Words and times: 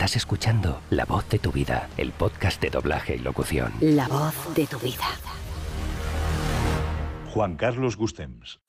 Estás 0.00 0.16
escuchando 0.16 0.80
La 0.88 1.04
Voz 1.04 1.28
de 1.28 1.38
tu 1.38 1.52
Vida, 1.52 1.90
el 1.98 2.12
podcast 2.12 2.58
de 2.62 2.70
doblaje 2.70 3.16
y 3.16 3.18
locución. 3.18 3.70
La 3.82 4.08
voz 4.08 4.34
de 4.54 4.66
tu 4.66 4.78
vida. 4.78 5.04
Juan 7.34 7.58
Carlos 7.58 7.98
Gustems. 7.98 8.62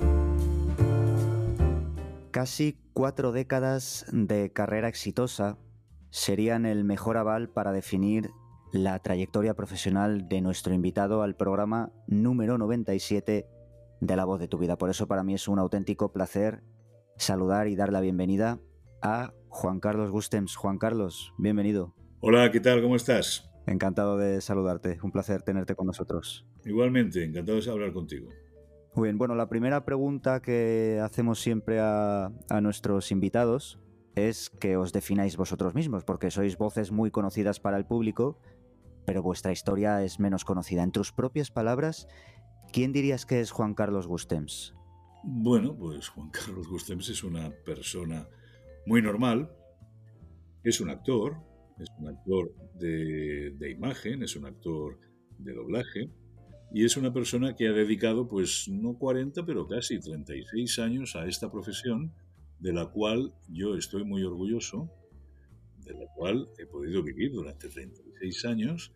Casi 2.32 2.78
cuatro 2.92 3.32
décadas 3.32 4.06
de 4.12 4.52
carrera 4.52 4.90
exitosa 4.90 5.58
serían 6.10 6.66
el 6.66 6.84
mejor 6.84 7.16
aval 7.16 7.48
para 7.48 7.72
definir 7.72 8.32
la 8.74 9.00
trayectoria 9.00 9.54
profesional 9.54 10.28
de 10.28 10.42
nuestro 10.42 10.74
invitado 10.74 11.24
al 11.24 11.38
programa 11.38 11.94
número 12.08 12.58
97 12.58 13.48
de 14.02 14.16
La 14.18 14.26
Voz 14.26 14.42
de 14.42 14.50
tu 14.50 14.58
Vida. 14.58 14.78
Por 14.78 14.90
eso 14.90 15.08
para 15.08 15.24
mí 15.24 15.36
es 15.36 15.48
un 15.48 15.60
auténtico 15.60 16.12
placer 16.12 16.62
saludar 17.16 17.70
y 17.70 17.78
dar 17.78 17.94
la 17.94 18.02
bienvenida 18.02 18.60
a 19.02 19.32
Juan 19.52 19.82
Carlos 19.82 20.10
Gustems. 20.10 20.56
Juan 20.56 20.78
Carlos, 20.78 21.34
bienvenido. 21.38 21.94
Hola, 22.22 22.50
¿qué 22.52 22.62
tal? 22.62 22.82
¿Cómo 22.82 22.96
estás? 22.96 23.52
Encantado 23.68 24.18
de 24.18 24.40
saludarte. 24.40 24.98
Un 25.04 25.12
placer 25.12 25.42
tenerte 25.42 25.76
con 25.76 25.88
nosotros. 25.88 26.48
Igualmente, 26.64 27.24
encantado 27.26 27.60
de 27.60 27.70
hablar 27.70 27.92
contigo. 27.92 28.30
Muy 28.96 29.10
bien, 29.10 29.18
bueno, 29.18 29.36
la 29.36 29.50
primera 29.50 29.84
pregunta 29.84 30.42
que 30.42 31.02
hacemos 31.04 31.42
siempre 31.42 31.82
a, 31.82 32.32
a 32.50 32.62
nuestros 32.62 33.12
invitados 33.12 33.78
es 34.16 34.50
que 34.50 34.78
os 34.78 34.94
defináis 34.94 35.36
vosotros 35.36 35.76
mismos, 35.76 36.06
porque 36.06 36.32
sois 36.32 36.58
voces 36.58 36.92
muy 36.92 37.12
conocidas 37.12 37.60
para 37.60 37.78
el 37.78 37.86
público, 37.86 38.40
pero 39.06 39.22
vuestra 39.22 39.52
historia 39.52 40.02
es 40.02 40.18
menos 40.20 40.46
conocida. 40.46 40.82
En 40.82 40.94
tus 40.94 41.12
propias 41.12 41.52
palabras, 41.52 42.08
¿quién 42.72 42.94
dirías 42.94 43.26
que 43.26 43.42
es 43.42 43.52
Juan 43.52 43.74
Carlos 43.74 44.08
Gustems? 44.08 44.74
Bueno, 45.24 45.76
pues 45.78 46.08
Juan 46.08 46.30
Carlos 46.30 46.68
Gustems 46.70 47.10
es 47.10 47.24
una 47.24 47.52
persona 47.66 48.28
muy 48.86 49.02
normal, 49.02 49.52
es 50.64 50.82
un 50.82 50.90
actor, 50.90 51.38
es 51.80 51.90
un 52.00 52.08
actor 52.08 52.54
de, 52.76 53.52
de 53.58 53.72
imagen, 53.72 54.24
es 54.24 54.36
un 54.36 54.46
actor 54.46 55.00
de 55.38 55.54
doblaje, 55.54 56.10
y 56.74 56.86
es 56.86 56.96
una 56.96 57.12
persona 57.12 57.56
que 57.56 57.68
ha 57.68 57.74
dedicado, 57.74 58.28
pues 58.28 58.70
no 58.70 58.98
40, 58.98 59.46
pero 59.46 59.68
casi 59.68 60.00
36 60.00 60.80
años 60.80 61.16
a 61.16 61.26
esta 61.26 61.52
profesión, 61.52 62.14
de 62.60 62.74
la 62.74 62.86
cual 62.86 63.34
yo 63.50 63.76
estoy 63.76 64.06
muy 64.06 64.24
orgulloso, 64.24 64.90
de 65.84 65.94
la 65.94 66.06
cual 66.16 66.48
he 66.60 66.66
podido 66.66 67.04
vivir 67.04 67.32
durante 67.32 67.68
36 67.68 68.46
años 68.46 68.94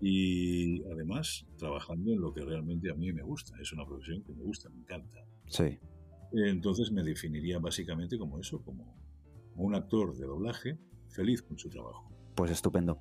y 0.00 0.82
además 0.86 1.46
trabajando 1.58 2.12
en 2.12 2.20
lo 2.20 2.32
que 2.32 2.40
realmente 2.40 2.90
a 2.90 2.94
mí 2.94 3.12
me 3.12 3.22
gusta. 3.22 3.54
Es 3.60 3.72
una 3.72 3.86
profesión 3.86 4.24
que 4.24 4.32
me 4.32 4.42
gusta, 4.42 4.68
me 4.70 4.80
encanta. 4.80 5.24
Sí. 5.46 5.78
Entonces 6.32 6.90
me 6.90 7.04
definiría 7.04 7.58
básicamente 7.58 8.18
como 8.18 8.40
eso, 8.40 8.62
como 8.62 8.96
un 9.56 9.74
actor 9.74 10.16
de 10.16 10.26
doblaje 10.26 10.78
feliz 11.08 11.42
con 11.42 11.58
su 11.58 11.68
trabajo. 11.68 12.10
Pues 12.34 12.50
estupendo. 12.50 12.98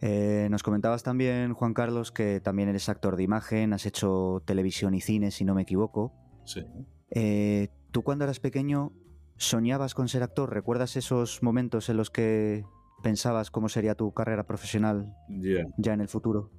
Eh, 0.00 0.48
nos 0.50 0.62
comentabas 0.62 1.02
también, 1.02 1.52
Juan 1.52 1.74
Carlos, 1.74 2.10
que 2.10 2.40
también 2.40 2.68
eres 2.68 2.88
actor 2.88 3.16
de 3.16 3.22
imagen, 3.22 3.72
has 3.72 3.84
hecho 3.84 4.42
televisión 4.46 4.94
y 4.94 5.00
cine, 5.00 5.30
si 5.30 5.44
no 5.44 5.54
me 5.54 5.62
equivoco. 5.62 6.14
Sí. 6.46 6.64
Eh, 7.10 7.68
¿Tú 7.90 8.02
cuando 8.02 8.24
eras 8.24 8.40
pequeño 8.40 8.92
soñabas 9.36 9.94
con 9.94 10.08
ser 10.08 10.22
actor? 10.22 10.52
¿Recuerdas 10.54 10.96
esos 10.96 11.42
momentos 11.42 11.88
en 11.90 11.96
los 11.96 12.10
que 12.10 12.64
pensabas 13.02 13.50
cómo 13.50 13.68
sería 13.68 13.94
tu 13.94 14.12
carrera 14.12 14.46
profesional 14.46 15.14
Ya. 15.28 15.66
ya 15.76 15.92
en 15.92 16.00
el 16.00 16.08
futuro? 16.08 16.50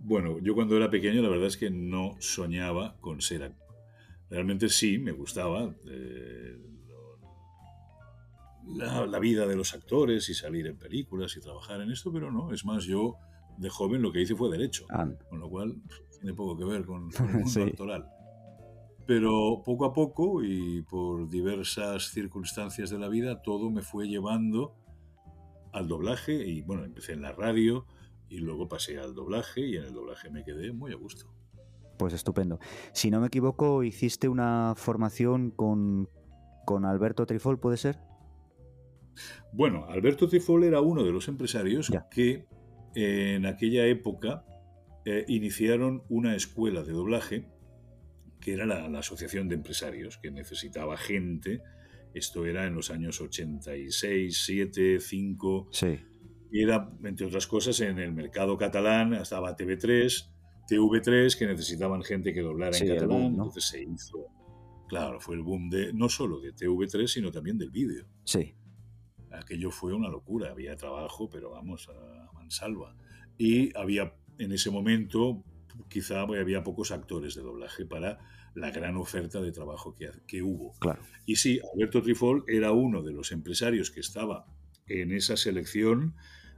Bueno, 0.00 0.38
yo 0.40 0.54
cuando 0.54 0.76
era 0.76 0.90
pequeño 0.90 1.22
la 1.22 1.28
verdad 1.28 1.46
es 1.48 1.56
que 1.56 1.70
no 1.70 2.14
soñaba 2.20 2.96
con 3.00 3.20
ser 3.20 3.42
actor. 3.44 3.66
Realmente 4.30 4.68
sí, 4.68 4.98
me 4.98 5.12
gustaba 5.12 5.74
eh, 5.88 6.56
la, 8.66 9.06
la 9.06 9.18
vida 9.18 9.46
de 9.46 9.56
los 9.56 9.74
actores 9.74 10.28
y 10.28 10.34
salir 10.34 10.66
en 10.66 10.76
películas 10.78 11.36
y 11.36 11.40
trabajar 11.40 11.80
en 11.80 11.90
esto, 11.92 12.12
pero 12.12 12.30
no. 12.32 12.52
Es 12.52 12.64
más, 12.64 12.84
yo 12.84 13.14
de 13.58 13.68
joven 13.70 14.02
lo 14.02 14.12
que 14.12 14.20
hice 14.22 14.34
fue 14.34 14.50
derecho, 14.50 14.86
Ah, 14.90 15.06
con 15.30 15.40
lo 15.40 15.48
cual 15.48 15.76
tiene 16.20 16.34
poco 16.34 16.56
que 16.56 16.64
ver 16.64 16.84
con, 16.84 17.10
con 17.10 17.26
el 17.28 17.32
mundo 17.34 17.48
Sí. 17.50 17.60
actoral. 17.62 18.06
Pero 19.06 19.62
poco 19.64 19.84
a 19.84 19.92
poco 19.92 20.42
y 20.42 20.82
por 20.82 21.28
diversas 21.30 22.10
circunstancias 22.10 22.90
de 22.90 22.98
la 22.98 23.08
vida, 23.08 23.40
todo 23.40 23.70
me 23.70 23.82
fue 23.82 24.08
llevando 24.08 24.74
al 25.72 25.86
doblaje 25.86 26.32
y 26.46 26.62
bueno, 26.62 26.84
empecé 26.84 27.12
en 27.12 27.22
la 27.22 27.32
radio 27.32 27.86
y 28.28 28.38
luego 28.38 28.68
pasé 28.68 28.98
al 28.98 29.14
doblaje 29.14 29.60
y 29.64 29.76
en 29.76 29.84
el 29.84 29.92
doblaje 29.94 30.28
me 30.30 30.42
quedé 30.42 30.72
muy 30.72 30.90
a 30.92 30.96
gusto. 30.96 31.26
pues 31.98 32.12
estupendo. 32.14 32.58
Si 32.92 33.10
no 33.12 33.20
me 33.20 33.28
equivoco, 33.28 33.84
hiciste 33.84 34.28
una 34.28 34.74
formación 34.76 35.50
con, 35.52 36.08
con 36.66 36.84
Alberto 36.84 37.24
Trifol, 37.26 37.60
¿puede 37.60 37.76
ser? 37.76 38.00
Bueno, 39.52 39.86
Alberto 39.88 40.28
Trifol 40.28 40.64
era 40.64 40.80
uno 40.80 41.04
de 41.04 41.12
los 41.12 41.28
empresarios 41.28 41.88
Ya. 41.88 42.08
que 42.10 42.46
en 42.94 43.46
aquella 43.46 43.86
época 43.86 44.44
eh, 45.04 45.24
iniciaron 45.28 46.02
una 46.08 46.34
escuela 46.34 46.82
de 46.82 46.92
doblaje 46.92 47.46
que 48.40 48.52
era 48.52 48.64
la, 48.66 48.88
la 48.88 49.00
Asociación 49.00 49.48
de 49.48 49.54
Empresarios, 49.56 50.18
que 50.18 50.30
necesitaba 50.30 50.96
gente. 50.96 51.62
Esto 52.14 52.46
era 52.46 52.66
en 52.66 52.74
los 52.74 52.90
años 52.90 53.20
86, 53.20 54.42
7, 54.44 55.00
5. 55.00 55.68
Sí. 55.72 55.98
Y 56.52 56.62
era, 56.62 56.90
entre 57.04 57.26
otras 57.26 57.46
cosas, 57.46 57.80
en 57.80 57.98
el 57.98 58.12
mercado 58.12 58.56
catalán 58.56 59.14
estaba 59.14 59.56
TV3, 59.56 60.30
TV3, 60.70 61.36
que 61.38 61.46
necesitaban 61.46 62.02
gente 62.02 62.32
que 62.32 62.40
doblara 62.40 62.72
Sí, 62.72 62.84
en 62.84 62.94
catalán. 62.94 63.08
boom, 63.08 63.36
¿no? 63.36 63.44
Entonces 63.44 63.64
se 63.64 63.82
hizo. 63.82 64.26
Claro, 64.88 65.18
fue 65.18 65.34
el 65.34 65.42
boom 65.42 65.68
de 65.68 65.92
no 65.92 66.08
solo 66.08 66.40
de 66.40 66.54
TV3, 66.54 67.06
sino 67.08 67.32
también 67.32 67.58
del 67.58 67.70
vídeo. 67.70 68.06
Sí. 68.24 68.54
Aquello 69.38 69.70
fue 69.70 69.92
una 69.94 70.08
locura, 70.08 70.50
había 70.50 70.76
trabajo, 70.76 71.28
pero 71.30 71.50
vamos, 71.50 71.88
a 71.88 72.32
mansalva. 72.32 72.94
Y 73.38 73.76
había 73.76 74.14
en 74.38 74.52
ese 74.52 74.70
momento, 74.70 75.42
quizá 75.88 76.20
había 76.22 76.62
pocos 76.62 76.90
actores 76.90 77.34
de 77.34 77.42
doblaje 77.42 77.84
para 77.86 78.18
la 78.54 78.70
gran 78.70 78.96
oferta 78.96 79.40
de 79.40 79.52
trabajo 79.52 79.94
que, 79.94 80.10
que 80.26 80.42
hubo. 80.42 80.72
Claro. 80.78 81.02
Y 81.26 81.36
sí, 81.36 81.60
Alberto 81.74 82.02
Trifol 82.02 82.44
era 82.46 82.72
uno 82.72 83.02
de 83.02 83.12
los 83.12 83.32
empresarios 83.32 83.90
que 83.90 84.00
estaba 84.00 84.46
en 84.86 85.12
esa 85.12 85.36
selección 85.36 86.14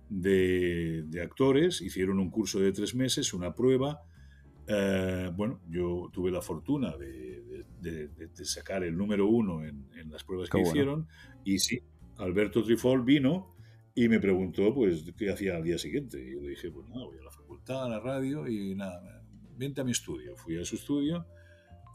de, 0.09 1.03
de 1.06 1.22
actores, 1.22 1.81
hicieron 1.81 2.19
un 2.19 2.31
curso 2.31 2.61
de 2.61 2.72
tres 2.72 2.94
meses, 2.94 3.34
una 3.34 3.55
prueba. 3.55 4.03
Eh, 4.67 5.31
bueno, 5.34 5.61
yo 5.69 6.11
tuve 6.12 6.31
la 6.31 6.43
fortuna 6.43 6.97
de, 6.97 7.65
de- 7.81 8.44
sacar 8.44 8.84
el 8.84 8.97
número 8.97 9.27
uno 9.27 9.65
en, 9.65 9.87
en 9.97 10.11
las 10.11 10.25
pruebas 10.25 10.49
Qué 10.49 10.59
que 10.59 10.62
bueno. 10.62 10.71
hicieron. 10.71 11.09
Y 11.44 11.59
sí, 11.59 11.81
Alberto 12.19 12.62
Trifol 12.62 13.03
vino 13.03 13.55
y 13.95 14.09
me 14.09 14.21
preguntó 14.21 14.75
pues 14.75 15.05
qué 15.17 15.31
hacía 15.31 15.56
al 15.56 15.65
día 15.65 15.79
siguiente. 15.79 16.23
Y 16.23 16.34
yo 16.34 16.41
le 16.41 16.51
dije, 16.51 16.71
pues 16.71 16.89
nada, 16.89 17.05
voy 17.05 17.19
a 17.19 17.25
la 17.25 17.31
facultad, 17.31 17.84
a 17.84 17.89
la 17.89 18.01
radio 18.01 18.47
y 18.47 18.75
nada, 18.75 19.23
vente 19.56 19.81
a 19.81 19.84
mi 19.84 19.93
estudio. 19.93 20.37
Fui 20.37 20.56
a 20.56 20.65
su 20.65 20.77
estudio 20.77 21.27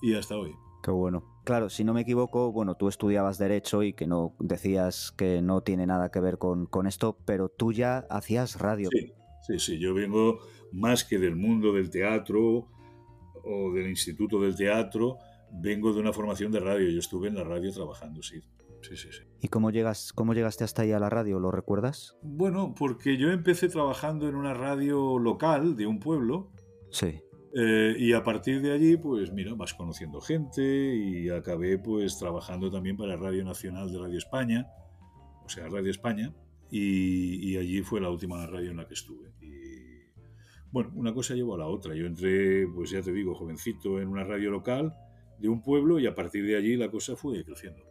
y 0.02 0.14
hasta 0.14 0.38
hoy. 0.38 0.52
Qué 0.84 0.92
bueno. 0.92 1.42
Claro, 1.46 1.70
si 1.70 1.86
no 1.86 1.94
me 1.94 2.02
equivoco, 2.02 2.52
bueno, 2.52 2.76
tú 2.76 2.90
estudiabas 2.90 3.38
Derecho 3.38 3.84
y 3.84 3.94
que 3.94 4.06
no 4.06 4.36
decías 4.40 5.14
que 5.14 5.42
no 5.42 5.62
tiene 5.62 5.88
nada 5.88 6.12
que 6.12 6.20
ver 6.20 6.38
con, 6.38 6.66
con 6.66 6.88
esto, 6.88 7.18
pero 7.26 7.48
tú 7.48 7.72
ya 7.72 8.00
hacías 8.10 8.60
radio. 8.60 8.90
Sí, 8.92 9.14
sí, 9.48 9.60
sí. 9.60 9.80
Yo 9.80 9.94
vengo 9.94 10.40
más 10.74 11.06
que 11.06 11.20
del 11.20 11.38
mundo 11.38 11.72
del 11.72 11.90
teatro 11.90 12.68
o 13.46 13.72
del 13.74 13.90
instituto 13.90 14.42
del 14.42 14.56
teatro, 14.56 15.18
vengo 15.52 15.94
de 15.94 16.02
una 16.02 16.12
formación 16.12 16.52
de 16.52 16.60
radio. 16.60 16.90
Yo 16.90 17.00
estuve 17.00 17.30
en 17.30 17.36
la 17.36 17.44
radio 17.46 17.72
trabajando, 17.72 18.22
sí. 18.22 18.42
Sí, 18.84 18.96
sí, 18.98 19.08
sí. 19.12 19.24
¿Y 19.42 19.48
cómo, 19.48 19.72
llegas, 19.72 20.14
cómo 20.14 20.34
llegaste 20.34 20.64
hasta 20.64 20.82
ahí 20.84 20.92
a 20.92 21.00
la 21.00 21.10
radio? 21.10 21.40
¿Lo 21.40 21.52
recuerdas? 21.52 22.16
Bueno, 22.22 22.76
porque 22.78 23.18
yo 23.18 23.32
empecé 23.32 23.70
trabajando 23.70 24.28
en 24.30 24.36
una 24.36 24.54
radio 24.54 25.18
local 25.18 25.76
de 25.76 25.88
un 25.88 26.00
pueblo 26.00 26.52
Sí. 26.92 27.22
eh, 27.56 27.96
y 27.98 28.14
a 28.14 28.24
partir 28.24 28.62
de 28.62 28.72
allí, 28.74 28.98
pues 28.98 29.32
mira, 29.32 29.54
vas 29.56 29.74
conociendo 29.74 30.20
gente 30.22 30.62
y 30.96 31.30
acabé 31.30 31.78
pues 31.80 32.18
trabajando 32.20 32.70
también 32.70 32.98
para 32.98 33.16
Radio 33.16 33.44
Nacional 33.46 33.92
de 33.92 34.00
Radio 34.00 34.18
España, 34.18 34.68
o 35.46 35.50
sea, 35.50 35.68
Radio 35.70 35.90
España, 35.90 36.34
y, 36.70 37.52
y 37.52 37.58
allí 37.58 37.82
fue 37.84 38.02
la 38.02 38.10
última 38.10 38.46
radio 38.48 38.72
en 38.72 38.78
la 38.78 38.88
que 38.88 38.96
estuve. 38.96 39.32
Y 39.42 40.12
bueno, 40.72 40.92
una 40.96 41.14
cosa 41.14 41.36
llevó 41.36 41.56
a 41.56 41.60
la 41.60 41.68
otra. 41.68 41.96
Yo 41.96 42.06
entré, 42.06 42.68
pues 42.68 42.90
ya 42.90 43.02
te 43.02 43.12
digo, 43.14 43.34
jovencito 43.36 44.02
en 44.02 44.08
una 44.08 44.24
radio 44.24 44.50
local 44.52 44.94
de 45.40 45.48
un 45.50 45.62
pueblo 45.62 46.00
y 46.00 46.08
a 46.08 46.16
partir 46.16 46.46
de 46.46 46.58
allí 46.58 46.76
la 46.76 46.90
cosa 46.90 47.16
fue 47.16 47.44
creciendo. 47.46 47.84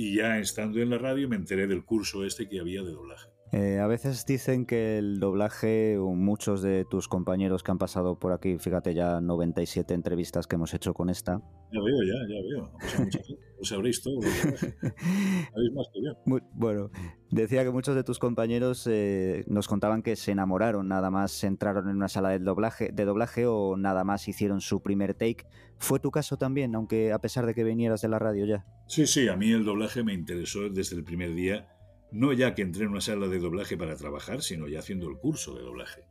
Y 0.00 0.14
ya 0.14 0.38
estando 0.38 0.78
en 0.78 0.90
la 0.90 0.98
radio 0.98 1.28
me 1.28 1.34
enteré 1.34 1.66
del 1.66 1.84
curso 1.84 2.24
este 2.24 2.48
que 2.48 2.60
había 2.60 2.84
de 2.84 2.92
doblaje. 2.92 3.30
Eh, 3.50 3.80
a 3.80 3.88
veces 3.88 4.24
dicen 4.24 4.64
que 4.64 4.96
el 4.96 5.18
doblaje, 5.18 5.98
o 5.98 6.12
muchos 6.12 6.62
de 6.62 6.84
tus 6.84 7.08
compañeros 7.08 7.64
que 7.64 7.72
han 7.72 7.78
pasado 7.78 8.16
por 8.16 8.32
aquí, 8.32 8.58
fíjate 8.58 8.94
ya 8.94 9.20
97 9.20 9.94
entrevistas 9.94 10.46
que 10.46 10.54
hemos 10.54 10.72
hecho 10.72 10.94
con 10.94 11.10
esta. 11.10 11.40
Ya 11.72 11.80
veo, 11.82 11.96
ya, 12.04 12.14
ya 12.28 12.40
veo. 12.48 13.38
Lo 13.58 13.64
sabréis 13.64 14.02
todo. 14.02 14.20
del 14.20 14.30
doblaje. 14.30 14.74
Sabéis 14.80 15.72
más 15.74 15.86
que 15.92 16.00
yo. 16.04 16.12
Muy- 16.26 16.42
bueno, 16.52 16.90
decía 17.30 17.64
que 17.64 17.70
muchos 17.70 17.94
de 17.94 18.04
tus 18.04 18.18
compañeros 18.18 18.86
eh, 18.90 19.44
nos 19.48 19.66
contaban 19.66 20.02
que 20.02 20.16
se 20.16 20.32
enamoraron, 20.32 20.88
nada 20.88 21.10
más 21.10 21.42
entraron 21.44 21.88
en 21.88 21.96
una 21.96 22.08
sala 22.08 22.30
de 22.30 22.38
doblaje, 22.38 22.90
de 22.92 23.04
doblaje 23.04 23.46
o 23.46 23.76
nada 23.76 24.04
más 24.04 24.28
hicieron 24.28 24.60
su 24.60 24.82
primer 24.82 25.14
take. 25.14 25.46
¿Fue 25.78 26.00
tu 26.00 26.10
caso 26.10 26.36
también, 26.36 26.74
aunque 26.74 27.12
a 27.12 27.18
pesar 27.20 27.46
de 27.46 27.54
que 27.54 27.64
vinieras 27.64 28.00
de 28.02 28.08
la 28.08 28.18
radio 28.18 28.46
ya? 28.46 28.64
Sí, 28.86 29.06
sí, 29.06 29.28
a 29.28 29.36
mí 29.36 29.50
el 29.50 29.64
doblaje 29.64 30.02
me 30.04 30.14
interesó 30.14 30.68
desde 30.68 30.96
el 30.96 31.04
primer 31.04 31.34
día 31.34 31.68
no 32.10 32.32
ya 32.32 32.54
que 32.54 32.62
entré 32.62 32.84
en 32.84 32.90
una 32.90 33.00
sala 33.00 33.28
de 33.28 33.38
doblaje 33.38 33.76
para 33.76 33.94
trabajar, 33.96 34.42
sino 34.42 34.66
ya 34.66 34.78
haciendo 34.78 35.08
el 35.10 35.18
curso 35.18 35.54
de 35.54 35.62
doblaje. 35.62 36.06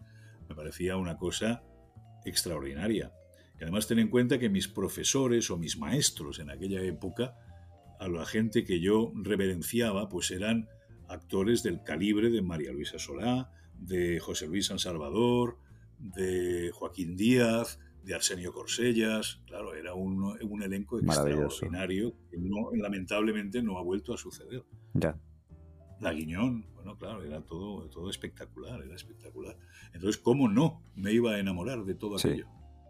Me 0.48 0.56
parecía 0.56 0.96
una 0.98 1.18
cosa 1.18 1.64
extraordinaria. 2.26 3.12
Y 3.60 3.64
además 3.64 3.88
ten 3.88 4.00
en 4.00 4.10
cuenta 4.10 4.40
que 4.40 4.50
mis 4.50 4.68
profesores 4.68 5.50
o 5.50 5.58
mis 5.58 5.78
maestros 5.78 6.40
en 6.40 6.50
aquella 6.50 6.82
época, 6.82 7.36
a 8.00 8.08
la 8.08 8.26
gente 8.26 8.64
que 8.64 8.80
yo 8.80 9.12
reverenciaba, 9.16 10.10
pues 10.10 10.32
eran 10.32 10.68
actores 11.08 11.64
del 11.64 11.84
calibre 11.84 12.30
de 12.30 12.42
María 12.42 12.72
Luisa 12.72 13.00
Solá, 13.00 13.52
de 13.80 14.20
José 14.20 14.48
Luis 14.48 14.68
San 14.68 14.80
Salvador, 14.80 15.58
de 15.98 16.72
Joaquín 16.74 17.16
Díaz, 17.16 17.80
de 18.04 18.14
Arsenio 18.14 18.54
Corsellas. 18.54 19.42
Claro, 19.46 19.76
era 19.76 19.94
un, 19.94 20.38
elenco 20.62 21.00
extraordinario 21.00 22.16
que 22.30 22.38
lamentablemente 22.78 23.62
no 23.62 23.78
ha 23.78 23.84
vuelto 23.84 24.14
a 24.14 24.18
suceder. 24.18 24.64
Ya. 24.94 25.20
La 26.00 26.14
Guiñón, 26.14 26.68
bueno, 26.76 26.96
claro, 26.98 27.24
era 27.24 27.42
todo, 27.42 27.90
todo 27.90 28.10
espectacular, 28.10 28.84
era 28.84 28.96
espectacular. 28.96 29.58
Entonces, 29.94 30.22
¿cómo 30.22 30.48
no 30.48 30.84
me 30.96 31.12
iba 31.12 31.34
a 31.34 31.40
enamorar 31.40 31.84
de 31.86 31.96
todo 31.96 32.20
sí, 32.20 32.28
aquello? 32.28 32.48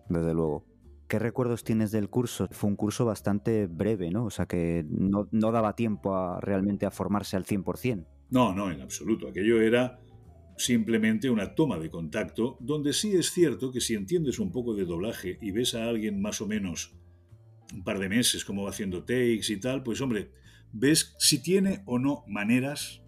Desde 0.10 0.34
luego. 0.34 0.66
¿Qué 1.08 1.20
recuerdos 1.20 1.64
tienes 1.64 1.92
del 1.92 2.10
curso? 2.10 2.50
Fue 2.52 2.70
un 2.70 2.76
curso 2.76 3.06
bastante 3.06 3.68
breve, 3.68 4.12
¿no? 4.12 4.26
O 4.26 4.30
sea 4.30 4.46
que 4.46 4.86
no, 4.90 5.30
no 5.32 5.52
daba 5.52 5.74
tiempo 5.76 6.16
a, 6.16 6.42
realmente 6.42 6.86
a 6.86 6.92
formarse 6.92 7.38
al 7.38 7.46
100%. 7.46 8.06
No, 8.30 8.54
no, 8.54 8.72
en 8.72 8.82
absoluto. 8.82 9.30
Aquello 9.30 9.62
era 9.62 10.00
simplemente 10.58 11.30
una 11.30 11.56
toma 11.56 11.80
de 11.80 11.90
contacto, 11.90 12.58
donde 12.60 12.92
sí 12.92 13.16
es 13.16 13.32
cierto 13.32 13.72
que 13.72 13.80
si 13.80 13.94
entiendes 13.94 14.40
un 14.40 14.52
poco 14.52 14.74
de 14.74 14.86
doblaje 14.86 15.38
y 15.42 15.52
ves 15.52 15.76
a 15.76 15.88
alguien 15.88 16.20
más 16.22 16.42
o 16.42 16.48
menos 16.48 16.94
un 17.74 17.84
par 17.84 18.00
de 18.00 18.10
meses 18.10 18.44
como 18.44 18.64
va 18.64 18.70
haciendo 18.70 19.04
takes 19.04 19.46
y 19.50 19.60
tal, 19.60 19.84
pues 19.84 20.02
hombre, 20.02 20.32
ves 20.72 21.16
si 21.20 21.42
tiene 21.42 21.84
o 21.86 22.00
no 22.00 22.24
maneras 22.28 23.02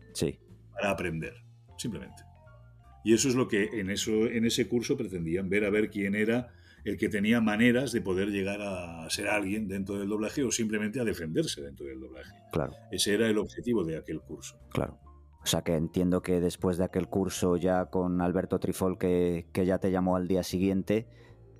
para 0.73 0.91
aprender, 0.91 1.33
simplemente. 1.77 2.23
Y 3.03 3.13
eso 3.13 3.29
es 3.29 3.35
lo 3.35 3.47
que 3.47 3.79
en, 3.79 3.89
eso, 3.89 4.27
en 4.27 4.45
ese 4.45 4.67
curso 4.67 4.97
pretendían, 4.97 5.49
ver 5.49 5.65
a 5.65 5.69
ver 5.69 5.89
quién 5.89 6.15
era 6.15 6.53
el 6.83 6.97
que 6.97 7.09
tenía 7.09 7.41
maneras 7.41 7.91
de 7.91 8.01
poder 8.01 8.29
llegar 8.29 8.61
a 8.61 9.09
ser 9.09 9.27
alguien 9.27 9.67
dentro 9.67 9.97
del 9.97 10.09
doblaje 10.09 10.43
o 10.43 10.51
simplemente 10.51 10.99
a 10.99 11.03
defenderse 11.03 11.61
dentro 11.61 11.85
del 11.85 11.99
doblaje. 11.99 12.31
Claro. 12.51 12.73
Ese 12.91 13.13
era 13.13 13.27
el 13.27 13.37
objetivo 13.37 13.83
de 13.83 13.97
aquel 13.97 14.21
curso. 14.21 14.59
Claro. 14.71 14.99
O 15.41 15.45
sea 15.45 15.61
que 15.61 15.75
entiendo 15.75 16.21
que 16.21 16.39
después 16.41 16.77
de 16.77 16.83
aquel 16.83 17.07
curso 17.07 17.55
ya 17.55 17.85
con 17.85 18.21
Alberto 18.21 18.59
Trifol 18.59 18.97
que, 18.97 19.47
que 19.53 19.65
ya 19.65 19.79
te 19.79 19.89
llamó 19.89 20.15
al 20.15 20.27
día 20.27 20.43
siguiente, 20.43 21.07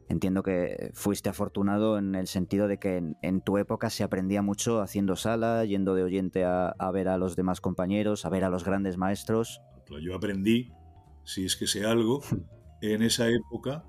entiendo 0.09 0.43
que 0.43 0.91
fuiste 0.93 1.29
afortunado 1.29 1.97
en 1.97 2.15
el 2.15 2.27
sentido 2.27 2.67
de 2.67 2.79
que 2.79 3.01
en, 3.21 3.41
tu 3.41 3.57
época 3.57 3.89
se 3.89 4.03
aprendía 4.03 4.41
mucho 4.41 4.81
haciendo 4.81 5.15
sala, 5.15 5.63
yendo 5.65 5.93
de 5.93 6.03
oyente 6.03 6.43
a, 6.43 6.73
ver 6.91 7.07
a 7.07 7.17
los 7.17 7.35
demás 7.35 7.61
compañeros, 7.61 8.25
a 8.25 8.29
ver 8.29 8.43
a 8.43 8.49
los 8.49 8.63
grandes 8.63 8.97
maestros. 8.97 9.61
Yo 10.01 10.15
aprendí, 10.15 10.71
si 11.23 11.45
es 11.45 11.55
que 11.55 11.67
sé 11.67 11.85
algo, 11.85 12.21
en 12.81 13.03
esa 13.03 13.29
época 13.29 13.85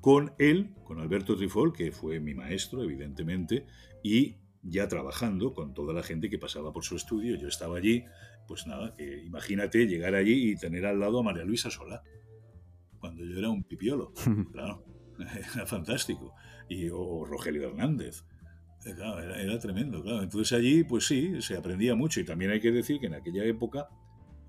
con 0.00 0.32
él, 0.38 0.74
con 0.84 1.00
Alberto 1.00 1.36
Trifol, 1.36 1.72
que 1.72 1.92
fue 1.92 2.20
mi 2.20 2.34
maestro, 2.34 2.82
evidentemente, 2.82 3.66
y 4.02 4.36
ya 4.62 4.88
trabajando 4.88 5.54
con 5.54 5.74
toda 5.74 5.94
la 5.94 6.02
gente 6.02 6.28
que 6.30 6.38
pasaba 6.38 6.72
por 6.72 6.84
su 6.84 6.96
estudio. 6.96 7.36
Yo 7.36 7.48
estaba 7.48 7.78
allí, 7.78 8.04
pues 8.46 8.66
nada, 8.66 8.94
que 8.96 9.22
imagínate 9.24 9.86
llegar 9.86 10.14
allí 10.14 10.50
y 10.50 10.56
tener 10.56 10.86
al 10.86 11.00
lado 11.00 11.20
a 11.20 11.22
María 11.22 11.44
Luisa 11.44 11.70
Sola, 11.70 12.02
cuando 12.98 13.24
yo 13.24 13.38
era 13.38 13.48
un 13.48 13.64
pipiolo, 13.64 14.12
claro. 14.52 14.84
era 15.18 15.66
fantástico. 15.66 16.34
Y, 16.68 16.88
o, 16.90 17.24
Rogelio 17.24 17.68
Hernández. 17.68 18.24
Eh, 18.84 18.94
era, 19.38 19.58
tremendo, 19.58 20.02
claro. 20.02 20.22
Entonces 20.22 20.56
allí, 20.56 20.84
pues 20.84 21.06
sí, 21.06 21.40
se 21.42 21.56
aprendía 21.56 21.94
mucho. 21.94 22.20
Y 22.20 22.24
también 22.24 22.50
hay 22.50 22.60
que 22.60 22.70
decir 22.70 23.00
que 23.00 23.06
en 23.06 23.14
aquella 23.14 23.44
época, 23.44 23.88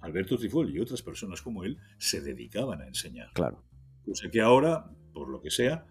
Alberto 0.01 0.37
Trifol 0.37 0.69
y 0.75 0.79
otras 0.79 1.01
personas 1.01 1.41
como 1.41 1.63
él 1.63 1.77
se 1.97 2.21
dedicaban 2.21 2.81
a 2.81 2.87
enseñar. 2.87 3.31
Claro. 3.33 3.63
Cosa 4.05 4.29
que 4.29 4.41
ahora, 4.41 4.91
por 5.13 5.29
lo 5.29 5.41
que 5.41 5.51
sea, 5.51 5.85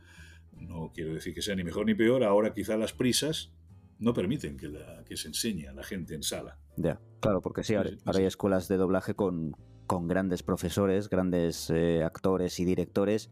no 0.52 0.90
quiero 0.94 1.14
decir 1.14 1.34
que 1.34 1.42
sea 1.42 1.54
ni 1.54 1.64
mejor 1.64 1.86
ni 1.86 1.94
peor, 1.94 2.24
ahora 2.24 2.52
quizá 2.52 2.76
las 2.76 2.92
prisas 2.92 3.52
no 3.98 4.12
permiten 4.14 4.56
que, 4.56 4.68
la, 4.68 5.04
que 5.04 5.16
se 5.16 5.28
enseñe 5.28 5.66
a 5.68 5.72
la 5.72 5.82
gente 5.82 6.14
en 6.14 6.22
sala. 6.22 6.58
Ya, 6.76 7.00
claro, 7.20 7.40
porque 7.40 7.64
sí, 7.64 7.74
ahora, 7.74 7.90
hay 8.06 8.24
escuelas 8.24 8.68
de 8.68 8.76
doblaje 8.76 9.14
con, 9.14 9.56
con 9.86 10.06
grandes 10.06 10.42
profesores, 10.42 11.08
grandes 11.08 11.70
eh, 11.70 12.02
actores 12.04 12.60
y 12.60 12.64
directores 12.64 13.30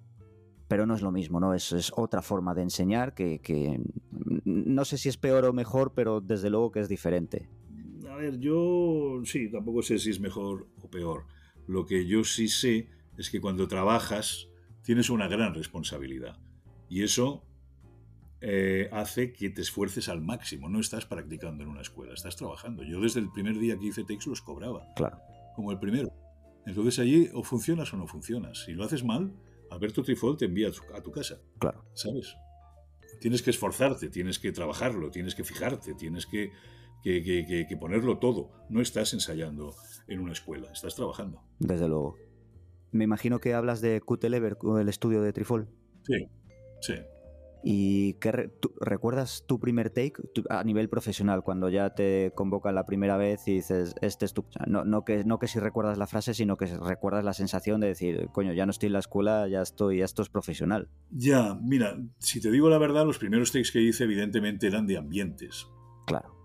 pero 0.69 0.87
no 0.87 0.95
es 0.95 1.03
lo 1.03 1.13
mismo, 1.13 1.41
¿no? 1.41 1.55
Es, 1.55 1.73
es 1.73 1.93
otra 1.97 2.23
forma 2.23 2.55
de 2.55 2.63
enseñar 2.63 3.15
que, 3.15 3.81
no 4.45 4.85
sé 4.85 4.99
si 4.99 5.09
es 5.09 5.17
peor 5.17 5.45
o 5.45 5.53
mejor, 5.53 5.93
pero 5.95 6.21
desde 6.21 6.51
luego 6.51 6.73
que 6.73 6.81
es 6.81 6.89
diferente. 6.89 7.49
A 8.11 8.17
ver, 8.17 8.39
yo 8.39 9.21
sí, 9.25 9.51
tampoco 9.51 9.83
sé 9.83 9.99
si 9.99 10.11
es 10.11 10.21
mejor 10.21 10.67
o 10.83 10.91
peor. 10.91 11.27
Lo 11.67 11.85
que 11.85 12.07
yo 12.07 12.25
sí 12.25 12.49
sé 12.49 12.89
es 13.17 13.31
que 13.31 13.41
cuando 13.41 13.69
trabajas 13.69 14.49
tienes 14.87 15.11
una 15.11 15.27
gran 15.27 15.53
responsabilidad 15.53 16.39
y 16.89 17.03
eso 17.03 17.43
eh, 18.41 18.89
hace 18.93 19.33
que 19.33 19.51
te 19.51 19.61
esfuerces 19.61 20.09
al 20.09 20.23
máximo. 20.23 20.69
No 20.69 20.79
estás 20.79 21.07
practicando 21.07 21.65
en 21.65 21.71
una 21.71 21.81
escuela, 21.81 22.15
estás 22.15 22.37
trabajando. 22.37 22.85
Yo 22.85 23.01
desde 23.01 23.19
el 23.19 23.33
primer 23.33 23.59
día 23.59 23.77
que 23.77 23.87
hice 23.87 24.05
Tex 24.05 24.29
los 24.29 24.41
cobraba. 24.41 24.87
Claro. 24.95 25.19
Como 25.57 25.73
el 25.73 25.81
primero. 25.81 26.13
Entonces 26.67 27.01
allí 27.01 27.29
o 27.35 27.43
funcionas 27.43 27.93
o 27.93 27.97
no 27.97 28.07
funcionas. 28.07 28.65
Si 28.65 28.75
lo 28.75 28.85
haces 28.85 29.03
mal, 29.03 29.35
Alberto 29.73 30.05
Trifol 30.05 30.37
te 30.37 30.45
envía 30.45 30.69
a 30.69 31.01
tu, 31.03 31.11
casa. 31.11 31.41
Claro. 31.59 31.85
¿Sabes? 31.93 32.37
Tienes 33.21 33.43
que 33.43 33.51
esforzarte, 33.51 34.09
tienes 34.09 34.39
que 34.39 34.53
trabajarlo, 34.53 35.11
tienes 35.11 35.35
que 35.35 35.43
fijarte, 35.43 35.95
tienes 35.95 36.27
que, 36.27 36.53
que, 37.03 37.77
ponerlo 37.81 38.19
todo. 38.19 38.53
No 38.69 38.81
estás 38.81 39.15
ensayando 39.15 39.75
en 40.07 40.21
una 40.21 40.33
escuela, 40.33 40.71
estás 40.71 40.95
trabajando. 40.95 41.43
Desde 41.59 41.89
luego. 41.89 42.17
Me 42.93 43.05
imagino 43.05 43.41
que 43.41 43.55
hablas 43.55 43.81
de 43.81 44.01
Qtelever, 44.01 44.57
el 44.81 44.89
estudio 44.89 45.23
de 45.23 45.33
Trifol. 45.33 45.69
Sí, 46.05 46.29
sí. 46.81 46.95
¿Y 47.69 48.15
qué 48.21 48.53
recuerdas 48.81 49.45
tu 49.49 49.59
primer 49.59 49.91
take 49.91 50.13
a 50.51 50.63
nivel 50.63 50.89
profesional, 50.89 51.43
cuando 51.43 51.69
ya 51.69 51.91
te 51.91 52.31
convocan 52.37 52.77
la 52.77 52.87
primera 52.87 53.17
vez 53.17 53.49
y 53.49 53.55
dices, 53.55 53.97
este 54.03 54.25
es 54.25 54.35
tu... 54.35 54.45
no, 54.69 54.85
no, 54.85 55.05
que, 55.05 55.25
no 55.25 55.41
que 55.41 55.49
si 55.49 55.59
recuerdas 55.59 55.99
la 55.99 56.07
frase, 56.07 56.33
sino 56.33 56.57
que 56.57 56.67
recuerdas 56.67 57.25
la 57.25 57.33
sensación 57.33 57.81
de 57.81 57.89
decir, 57.89 58.29
coño, 58.33 58.53
ya 58.53 58.67
no 58.67 58.71
estoy 58.71 58.87
en 58.87 58.93
la 58.93 59.01
escuela, 59.01 59.49
ya 59.49 59.63
estoy, 59.63 60.01
esto 60.01 60.23
es 60.23 60.29
profesional. 60.29 60.89
Ya, 61.11 61.59
mira, 61.61 61.99
si 62.19 62.41
te 62.41 62.53
digo 62.53 62.71
la 62.71 62.79
verdad, 62.79 63.05
los 63.05 63.19
primeros 63.19 63.51
takes 63.51 63.73
que 63.73 63.81
hice 63.81 64.05
evidentemente 64.05 64.69
eran 64.69 64.87
de 64.87 64.99
ambientes. 64.99 65.67
Claro. 66.07 66.37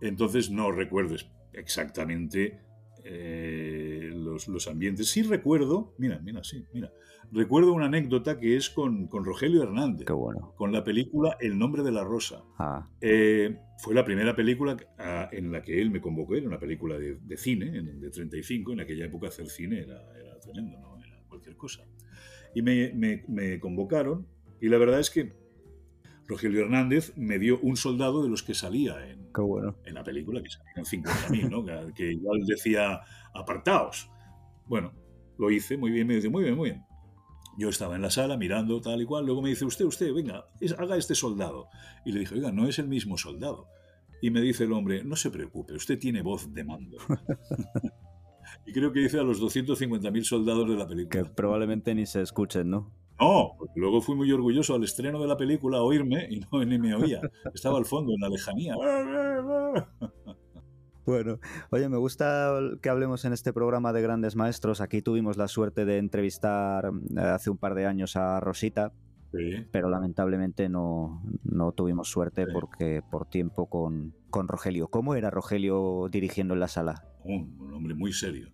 Entonces 0.00 0.50
no 0.50 0.72
recuerdes 0.72 1.26
exactamente 1.52 2.58
eh, 3.04 3.79
los, 4.46 4.48
los, 4.48 4.68
ambientes. 4.68 5.08
Sí 5.08 5.22
recuerdo, 5.22 5.94
mira, 5.98 6.18
mira, 6.22 6.42
sí, 6.44 6.64
mira, 6.72 6.92
recuerdo 7.32 7.72
una 7.72 7.86
anécdota 7.86 8.38
que 8.38 8.56
es 8.56 8.70
con, 8.70 9.06
con 9.08 9.24
Rogelio 9.24 9.62
Hernández, 9.62 10.06
Qué 10.06 10.12
bueno. 10.12 10.54
con 10.56 10.72
la 10.72 10.84
película 10.84 11.36
El 11.40 11.58
nombre 11.58 11.82
de 11.82 11.92
la 11.92 12.04
rosa. 12.04 12.42
Ah. 12.58 12.88
Eh, 13.00 13.58
fue 13.78 13.94
la 13.94 14.04
primera 14.04 14.34
película 14.34 14.76
ah, 14.98 15.28
en 15.32 15.52
la 15.52 15.62
que 15.62 15.80
él 15.80 15.90
me 15.90 16.00
convocó, 16.00 16.34
era 16.34 16.46
una 16.46 16.58
película 16.58 16.98
de, 16.98 17.16
de 17.16 17.36
cine, 17.36 17.70
de 17.70 18.10
35, 18.10 18.72
en 18.72 18.80
aquella 18.80 19.06
época 19.06 19.28
hacer 19.28 19.48
cine 19.48 19.80
era, 19.80 20.02
era 20.18 20.38
tremendo, 20.40 20.78
no 20.78 20.98
era 21.04 21.22
cualquier 21.28 21.56
cosa. 21.56 21.84
Y 22.54 22.62
me, 22.62 22.92
me, 22.94 23.24
me 23.28 23.60
convocaron 23.60 24.26
y 24.60 24.68
la 24.68 24.78
verdad 24.78 25.00
es 25.00 25.10
que 25.10 25.32
Rogelio 26.30 26.60
Hernández 26.60 27.12
me 27.16 27.38
dio 27.38 27.58
un 27.60 27.76
soldado 27.76 28.22
de 28.22 28.28
los 28.28 28.44
que 28.44 28.54
salía 28.54 29.04
en, 29.08 29.28
en 29.84 29.94
la 29.94 30.04
película, 30.04 30.40
que 30.40 30.48
salían 30.48 30.84
50.000, 30.84 31.50
¿no? 31.50 31.64
que, 31.64 31.92
que, 31.94 32.12
igual 32.12 32.40
decía 32.46 33.00
apartaos. 33.34 34.08
Bueno, 34.70 34.92
lo 35.36 35.50
hice 35.50 35.76
muy 35.76 35.90
bien, 35.90 36.06
me 36.06 36.14
dice, 36.14 36.28
muy 36.28 36.44
bien, 36.44 36.56
muy 36.56 36.70
bien. 36.70 36.84
Yo 37.58 37.70
estaba 37.70 37.96
en 37.96 38.02
la 38.02 38.10
sala 38.10 38.36
mirando 38.36 38.80
tal 38.80 39.02
y 39.02 39.04
cual, 39.04 39.26
luego 39.26 39.42
me 39.42 39.48
dice, 39.48 39.64
usted, 39.64 39.84
usted, 39.84 40.14
venga, 40.14 40.44
haga 40.78 40.96
este 40.96 41.16
soldado. 41.16 41.66
Y 42.04 42.12
le 42.12 42.20
dije, 42.20 42.36
oiga, 42.36 42.52
no 42.52 42.68
es 42.68 42.78
el 42.78 42.86
mismo 42.86 43.18
soldado. 43.18 43.66
Y 44.22 44.30
me 44.30 44.40
dice 44.40 44.62
el 44.62 44.72
hombre, 44.72 45.02
no 45.02 45.16
se 45.16 45.32
preocupe, 45.32 45.74
usted 45.74 45.98
tiene 45.98 46.22
voz 46.22 46.54
de 46.54 46.62
mando. 46.62 46.98
y 48.64 48.72
creo 48.72 48.92
que 48.92 49.00
dice 49.00 49.18
a 49.18 49.24
los 49.24 49.42
250.000 49.42 50.22
soldados 50.22 50.68
de 50.68 50.76
la 50.76 50.86
película. 50.86 51.24
Que 51.24 51.28
probablemente 51.28 51.92
ni 51.92 52.06
se 52.06 52.22
escuchen, 52.22 52.70
¿no? 52.70 52.92
No, 53.18 53.56
porque 53.58 53.80
luego 53.80 54.00
fui 54.00 54.14
muy 54.14 54.30
orgulloso 54.30 54.76
al 54.76 54.84
estreno 54.84 55.20
de 55.20 55.26
la 55.26 55.36
película 55.36 55.78
a 55.78 55.82
oírme 55.82 56.28
y 56.30 56.38
no 56.38 56.64
ni 56.64 56.78
me 56.78 56.94
oía. 56.94 57.20
Estaba 57.52 57.76
al 57.76 57.86
fondo, 57.86 58.12
en 58.12 58.20
la 58.20 58.28
lejanía. 58.28 58.76
Bueno, 61.10 61.40
oye, 61.70 61.88
me 61.88 61.96
gusta 61.96 62.56
que 62.80 62.88
hablemos 62.88 63.24
en 63.24 63.32
este 63.32 63.52
programa 63.52 63.92
de 63.92 64.00
grandes 64.00 64.36
maestros. 64.36 64.80
Aquí 64.80 65.02
tuvimos 65.02 65.36
la 65.36 65.48
suerte 65.48 65.84
de 65.84 65.98
entrevistar 65.98 66.92
eh, 67.16 67.20
hace 67.20 67.50
un 67.50 67.58
par 67.58 67.74
de 67.74 67.86
años 67.86 68.14
a 68.14 68.38
Rosita, 68.38 68.92
pero 69.72 69.90
lamentablemente 69.90 70.68
no, 70.68 71.22
no 71.42 71.72
tuvimos 71.72 72.08
suerte 72.08 72.46
porque 72.46 73.02
por 73.10 73.26
tiempo 73.26 73.66
con, 73.68 74.14
con, 74.30 74.46
Rogelio. 74.46 74.88
¿Cómo 74.88 75.16
era 75.16 75.30
Rogelio 75.30 76.08
dirigiendo 76.10 76.54
en 76.54 76.60
la 76.60 76.68
sala? 76.68 77.04
un 77.24 77.72
hombre 77.74 77.94
muy 77.94 78.12
serio. 78.12 78.52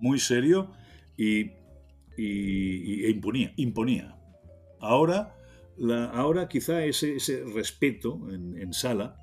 Muy 0.00 0.18
serio 0.18 0.72
y 1.16 1.52
y, 2.16 3.04
e 3.04 3.10
imponía, 3.10 3.52
imponía. 3.56 4.16
Ahora, 4.80 5.36
la, 5.76 6.06
ahora 6.06 6.48
quizá 6.48 6.84
ese, 6.84 7.16
ese 7.16 7.44
respeto 7.44 8.20
en, 8.30 8.72
sala 8.72 9.16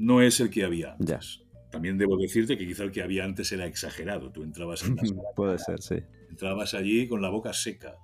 no 0.00 0.22
es 0.22 0.40
el 0.40 0.50
que 0.50 0.64
había 0.64 0.94
antes. 0.94 1.42
también 1.70 1.98
debo 1.98 2.16
decirte 2.16 2.56
que 2.58 2.66
quizá 2.66 2.82
el 2.84 2.90
que 2.90 3.02
había 3.02 3.24
antes 3.24 3.52
era 3.52 3.66
exagerado. 3.66 4.32
Tú 4.32 4.42
entrabas 4.42 4.82
en 4.84 4.96
la 4.96 5.02
sala, 5.04 5.22
Puede 5.36 5.58
ser, 5.58 5.80
sí. 5.82 5.96
entrabas 6.30 6.74
allí 6.74 7.06
con 7.06 7.22
la 7.22 7.28
boca 7.30 7.52
seca, 7.52 7.94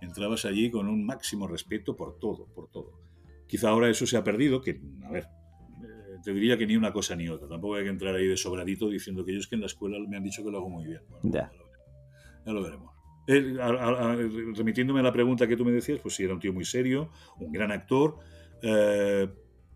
entrabas 0.00 0.44
allí 0.44 0.70
con 0.70 0.88
un 0.88 1.04
máximo 1.06 1.46
respeto 1.46 1.94
por 1.96 2.18
todo, 2.18 2.46
por 2.54 2.68
todo. 2.70 3.00
Quizá 3.46 3.68
ahora 3.68 3.88
eso 3.90 4.06
se 4.06 4.16
ha 4.16 4.24
perdido, 4.24 4.60
que, 4.62 4.80
a 5.04 5.10
ver, 5.10 5.24
eh, 5.84 6.16
te 6.24 6.32
diría 6.32 6.56
que 6.56 6.66
ni 6.66 6.76
una 6.76 6.92
cosa 6.92 7.14
ni 7.14 7.28
otra. 7.28 7.46
Tampoco 7.48 7.74
hay 7.76 7.84
que 7.84 7.90
entrar 7.90 8.14
ahí 8.16 8.26
de 8.26 8.36
sobradito 8.36 8.88
diciendo 8.88 9.24
que 9.24 9.32
ellos 9.32 9.46
que 9.46 9.54
en 9.56 9.60
la 9.60 9.66
escuela 9.66 9.98
me 10.08 10.16
han 10.16 10.22
dicho 10.24 10.42
que 10.42 10.50
lo 10.50 10.58
hago 10.58 10.70
muy 10.70 10.86
bien. 10.86 11.02
Bueno, 11.08 11.30
Ya. 11.32 11.52
ya 12.46 12.52
lo 12.52 12.62
veremos. 12.62 12.92
A- 13.60 13.66
a- 13.66 14.16
remitiéndome 14.56 14.98
a 15.00 15.02
la 15.04 15.12
pregunta 15.12 15.46
que 15.46 15.56
tú 15.56 15.64
me 15.64 15.70
decías, 15.70 16.00
pues 16.00 16.14
sí, 16.16 16.24
era 16.24 16.32
un 16.34 16.40
tío 16.40 16.52
muy 16.52 16.64
serio, 16.64 17.10
un 17.38 17.52
gran 17.52 17.70
actor, 17.70 18.16
eh, 18.62 19.28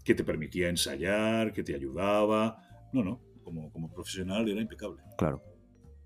que 0.07 0.15
te 0.15 0.25
permitía 0.25 0.69
ensayar, 0.71 1.53
que 1.53 1.63
te 1.65 1.75
ayudaba. 1.75 2.57
No, 2.93 3.03
no, 3.03 3.21
como, 3.43 3.71
como 3.73 3.93
profesional 3.93 4.49
era 4.49 4.61
impecable. 4.61 5.03
Claro. 5.19 5.43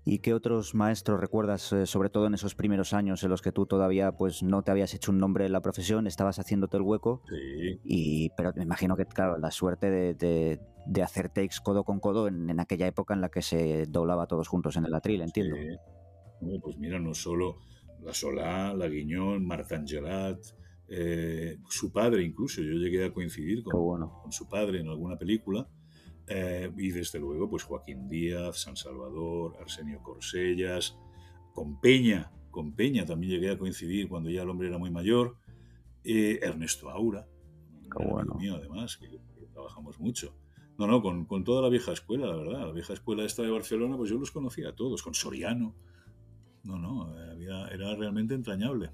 ¿Y 0.03 0.17
qué 0.19 0.33
otros 0.33 0.73
maestros 0.73 1.19
recuerdas, 1.21 1.71
eh, 1.73 1.85
sobre 1.85 2.09
todo 2.09 2.25
en 2.25 2.33
esos 2.33 2.55
primeros 2.55 2.91
años 2.93 3.23
en 3.23 3.29
los 3.29 3.43
que 3.43 3.51
tú 3.51 3.67
todavía 3.67 4.11
pues 4.11 4.41
no 4.41 4.63
te 4.63 4.71
habías 4.71 4.95
hecho 4.95 5.11
un 5.11 5.19
nombre 5.19 5.45
en 5.45 5.51
la 5.51 5.61
profesión, 5.61 6.07
estabas 6.07 6.39
haciéndote 6.39 6.77
el 6.77 6.81
hueco? 6.83 7.21
Sí, 7.29 7.79
Y, 7.83 8.29
pero 8.35 8.51
me 8.55 8.63
imagino 8.63 8.97
que, 8.97 9.05
claro, 9.05 9.37
la 9.37 9.51
suerte 9.51 9.91
de, 9.91 10.15
de- 10.15 10.59
de 10.87 11.03
hacer 11.03 11.29
takes 11.29 11.57
codo 11.63 11.83
con 11.83 11.99
codo 11.99 12.27
en, 12.27 12.49
en 12.49 12.59
aquella 12.59 12.87
época 12.87 13.13
en 13.13 13.21
la 13.21 13.29
que 13.29 13.43
se 13.43 13.85
doblaba 13.85 14.25
todos 14.25 14.47
juntos 14.47 14.75
en 14.77 14.85
el 14.85 14.95
atril, 14.95 15.21
entiendo. 15.21 15.55
sí. 15.55 16.57
Pues 16.63 16.75
mira, 16.79 16.97
no 16.99 17.13
solo 17.13 17.57
la 18.01 18.11
Solá, 18.15 18.73
la 18.73 18.87
Guiñón, 18.87 19.45
Marta 19.45 19.75
Angelat, 19.75 20.39
eh, 20.93 21.57
su 21.69 21.91
padre 21.91 22.21
incluso, 22.23 22.61
yo 22.61 22.73
llegué 22.73 23.05
a 23.05 23.13
coincidir 23.13 23.59
Qué 23.63 23.71
con, 23.71 23.81
bueno. 23.81 24.19
con 24.21 24.31
su 24.33 24.49
padre 24.49 24.81
en 24.81 24.89
alguna 24.89 25.17
película. 25.17 25.67
eh, 26.27 26.69
y 26.77 26.91
desde 26.91 27.17
luego, 27.19 27.49
pues 27.49 27.63
Joaquín 27.63 28.07
Díaz, 28.09 28.57
San 28.61 28.75
Salvador, 28.75 29.55
Arsenio 29.61 30.01
Corsellas, 30.03 30.97
con 31.53 31.79
Peña, 31.79 32.31
con 32.51 32.73
Peña 32.75 33.05
también 33.05 33.31
llegué 33.33 33.51
a 33.51 33.57
coincidir 33.57 34.07
cuando 34.09 34.29
ya 34.29 34.41
el 34.43 34.49
hombre 34.49 34.67
era 34.67 34.77
muy 34.77 34.91
mayor. 34.91 35.37
eh, 36.03 36.39
Ernesto 36.41 36.89
Aura, 36.89 37.27
amigo 37.79 38.11
bueno. 38.11 38.35
mío 38.35 38.55
además, 38.55 38.97
que, 38.97 39.07
que 39.09 39.45
trabajamos 39.53 39.99
mucho. 39.99 40.35
No, 40.77 40.87
no, 40.87 41.01
con, 41.01 41.25
con 41.25 41.43
toda 41.43 41.61
la 41.61 41.69
vieja 41.69 41.91
escuela, 41.91 42.25
la 42.27 42.35
verdad. 42.35 42.65
La 42.67 42.71
vieja 42.73 42.93
escuela 42.93 43.23
esta 43.23 43.43
de 43.43 43.51
Barcelona, 43.51 43.97
pues 43.97 44.09
yo 44.09 44.17
los 44.17 44.31
conocía 44.31 44.69
a 44.69 44.75
todos, 44.75 45.03
con 45.03 45.13
Soriano. 45.13 45.75
No, 46.63 46.77
no, 46.79 47.03
había- 47.31 47.67
era 47.67 47.95
realmente 47.95 48.33
entrañable. 48.33 48.89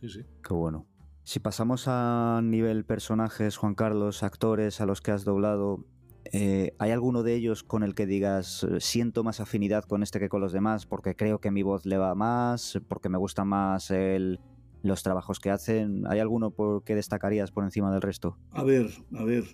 Sí, 0.00 0.08
sí. 0.08 0.20
Qué 0.46 0.54
bueno. 0.54 0.86
Si 1.24 1.40
pasamos 1.40 1.84
a 1.88 2.40
nivel 2.42 2.84
personajes, 2.84 3.56
Juan 3.56 3.74
Carlos, 3.74 4.22
actores 4.22 4.80
a 4.80 4.86
los 4.86 5.00
que 5.00 5.10
has 5.10 5.24
doblado, 5.24 5.86
eh, 6.32 6.74
¿hay 6.78 6.90
alguno 6.90 7.22
de 7.22 7.34
ellos 7.34 7.62
con 7.62 7.82
el 7.82 7.94
que 7.94 8.06
digas 8.06 8.64
eh, 8.64 8.80
siento 8.80 9.24
más 9.24 9.40
afinidad 9.40 9.84
con 9.84 10.02
este 10.02 10.20
que 10.20 10.28
con 10.28 10.40
los 10.40 10.52
demás 10.52 10.86
porque 10.86 11.14
creo 11.16 11.38
que 11.38 11.50
mi 11.50 11.62
voz 11.62 11.86
le 11.86 11.96
va 11.96 12.14
más, 12.14 12.78
porque 12.88 13.08
me 13.08 13.18
gusta 13.18 13.44
más 13.44 13.90
el- 13.90 14.38
los 14.82 15.02
trabajos 15.02 15.40
que 15.40 15.50
hacen? 15.50 16.04
¿Hay 16.08 16.18
alguno 16.20 16.50
por 16.50 16.84
que 16.84 16.94
destacarías 16.94 17.50
por 17.50 17.64
encima 17.64 17.90
del 17.90 18.02
resto? 18.02 18.38
A 18.50 18.62
ver, 18.62 18.90
a 19.16 19.24
ver. 19.24 19.44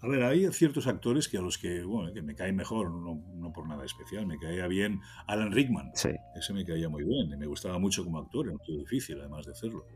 A 0.00 0.08
ver, 0.08 0.22
hay 0.24 0.46
ciertos 0.52 0.86
actores 0.88 1.28
que 1.28 1.38
a 1.38 1.40
los 1.40 1.56
que, 1.58 1.82
bueno, 1.84 2.12
que 2.12 2.20
me 2.22 2.34
caen 2.34 2.56
mejor, 2.56 2.90
no, 2.90 3.22
no 3.34 3.52
por 3.52 3.68
nada 3.68 3.84
especial. 3.84 4.26
Me 4.26 4.38
caía 4.38 4.66
bien 4.66 5.00
Alan 5.28 5.52
Rickman. 5.52 5.92
Sí, 5.94 6.10
Ese 6.34 6.52
me 6.52 6.64
caía 6.64 6.88
muy 6.88 7.04
bien. 7.04 7.30
y 7.32 7.36
Me 7.36 7.46
gustaba 7.46 7.78
mucho 7.78 8.02
como 8.04 8.18
actor, 8.18 8.48
era 8.48 8.58
tío 8.58 8.76
difícil 8.78 9.20
además 9.20 9.46
de 9.46 9.52
hacerlo. 9.52 9.86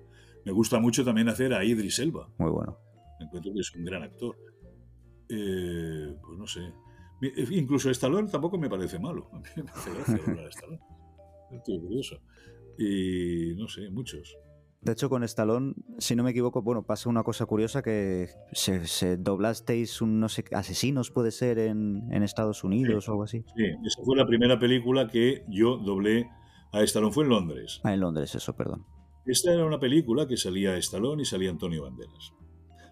Me 0.44 0.52
gusta 0.52 0.78
mucho 0.78 1.04
también 1.04 1.28
hacer 1.28 1.52
a 1.52 1.64
Idris 1.64 1.98
Elba. 1.98 2.28
muy 2.38 2.50
bueno. 2.50 2.78
Me 3.18 3.26
encuentro 3.26 3.52
que 3.52 3.60
es 3.60 3.74
un 3.74 3.84
gran 3.84 4.02
actor. 4.04 4.36
Eh, 5.28 6.14
pues 6.22 6.38
no 6.38 6.46
sé. 6.46 6.60
Mi- 7.20 7.32
Incluso 7.58 7.90
Stallone 7.90 8.28
tampoco 8.30 8.58
me 8.58 8.68
parece 8.70 8.98
malo. 8.98 9.28
A 9.32 9.38
mí 9.38 9.44
me 9.56 9.70
hace 9.70 9.90
gracia 9.90 10.16
doblar 10.26 10.46
a 10.46 10.48
Stallone. 10.50 10.80
Es 11.50 11.60
curioso. 11.64 12.20
Y 12.78 13.54
no 13.56 13.66
sé, 13.68 13.88
muchos. 13.90 14.36
De 14.86 14.92
hecho, 14.92 15.10
con 15.10 15.24
Stallone, 15.24 15.74
si 15.98 16.14
no 16.14 16.22
me 16.22 16.30
equivoco, 16.30 16.62
bueno, 16.62 16.84
pasa 16.84 17.08
una 17.08 17.24
cosa 17.24 17.44
curiosa 17.44 17.82
que 17.82 18.28
se, 18.52 18.86
se 18.86 19.16
doblasteis 19.16 20.00
un, 20.00 20.20
no 20.20 20.28
sé, 20.28 20.44
asesinos 20.52 21.10
puede 21.10 21.32
ser 21.32 21.58
en, 21.58 22.04
en 22.12 22.22
Estados 22.22 22.62
Unidos 22.62 23.08
o 23.08 23.10
algo 23.10 23.24
así. 23.24 23.44
Sí, 23.56 23.64
esa 23.84 24.02
fue 24.04 24.16
la 24.16 24.24
primera 24.24 24.60
película 24.60 25.08
que 25.08 25.44
yo 25.48 25.76
doblé 25.76 26.30
a 26.70 26.82
Stallone. 26.82 27.12
Fue 27.12 27.24
en 27.24 27.30
Londres. 27.30 27.80
Ah, 27.82 27.94
en 27.94 27.98
Londres, 27.98 28.32
eso, 28.36 28.54
perdón. 28.54 28.86
Esta 29.26 29.52
era 29.52 29.64
una 29.64 29.80
película 29.80 30.28
que 30.28 30.36
salía 30.36 30.76
Stallone 30.76 31.22
y 31.22 31.24
salía 31.24 31.50
Antonio 31.50 31.82
Banderas. 31.82 32.32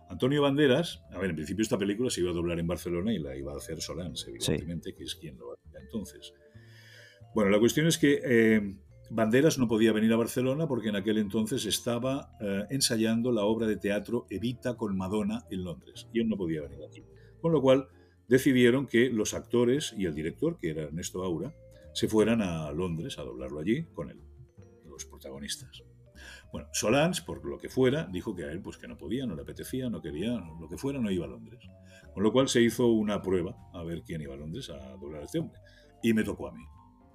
Antonio 0.09 0.43
Banderas, 0.43 1.01
a 1.13 1.21
ver, 1.21 1.31
en 1.31 1.37
principio 1.37 1.63
esta 1.63 1.79
película 1.79 2.11
se 2.11 2.23
iba 2.23 2.33
a 2.33 2.35
doblar 2.35 2.59
en 2.59 2.67
Barcelona 2.67 3.13
y 3.13 3.21
la 3.21 3.37
iba 3.37 3.53
a 3.53 3.57
hacer 3.57 3.81
Solans, 3.81 4.27
evidentemente, 4.27 4.97
que 4.97 5.05
es 5.05 5.15
quien 5.15 5.39
lo 5.39 5.53
hacía 5.53 5.79
entonces. 5.79 6.35
Bueno, 7.37 7.53
la 7.53 7.61
cuestión 7.61 7.87
es 7.87 7.99
que 7.99 8.21
eh, 8.25 8.79
Banderas 9.11 9.59
no 9.59 9.69
podía 9.69 9.93
venir 9.93 10.13
a 10.13 10.17
Barcelona 10.17 10.67
porque 10.67 10.89
en 10.89 10.97
aquel 10.97 11.19
entonces 11.19 11.67
estaba 11.67 12.31
eh, 12.41 12.65
ensayando 12.71 13.33
la 13.33 13.45
obra 13.45 13.67
de 13.67 13.77
teatro 13.77 14.27
Evita 14.31 14.77
con 14.77 14.97
Madonna 14.97 15.45
en 15.51 15.65
Londres 15.65 16.09
y 16.13 16.21
él 16.21 16.29
no 16.29 16.37
podía 16.37 16.63
venir 16.63 16.81
aquí. 16.85 17.03
Con 17.41 17.53
lo 17.53 17.61
cual 17.61 17.89
decidieron 18.29 18.87
que 18.87 19.11
los 19.11 19.35
actores 19.35 19.95
y 19.97 20.07
el 20.07 20.15
director, 20.15 20.59
que 20.59 20.71
era 20.71 20.83
Ernesto 20.83 21.23
Aura, 21.23 21.55
se 21.93 22.09
fueran 22.09 22.43
a 22.43 22.73
Londres 22.73 23.19
a 23.19 23.23
doblarlo 23.23 23.61
allí 23.61 23.85
con 23.95 24.11
él, 24.11 24.21
los 24.89 25.05
protagonistas. 25.05 25.85
Bueno, 26.51 26.69
Solans, 26.73 27.21
por 27.21 27.45
lo 27.45 27.59
que 27.59 27.69
fuera, 27.69 28.09
dijo 28.11 28.35
que 28.35 28.45
a 28.45 28.51
él 28.51 28.61
pues 28.61 28.79
que 28.79 28.89
no 28.89 28.97
podía, 28.97 29.27
no 29.27 29.35
le 29.35 29.43
apetecía, 29.43 29.91
no 29.91 30.01
quería, 30.01 30.33
lo 30.61 30.69
que 30.69 30.77
fuera, 30.77 31.01
no 31.01 31.11
iba 31.11 31.27
a 31.27 31.29
Londres. 31.29 31.61
Con 32.13 32.23
lo 32.23 32.33
cual 32.33 32.49
se 32.49 32.63
hizo 32.63 32.87
una 32.87 33.21
prueba 33.21 33.57
a 33.73 33.83
ver 33.83 34.03
quién 34.03 34.23
iba 34.23 34.35
a 34.35 34.37
Londres 34.37 34.71
a 34.71 34.97
doblar 34.97 35.23
a 35.23 35.25
este 35.25 35.41
hombre. 35.41 35.59
Y 36.03 36.13
me 36.15 36.23
tocó 36.23 36.49
a 36.49 36.53
mí. 36.53 36.63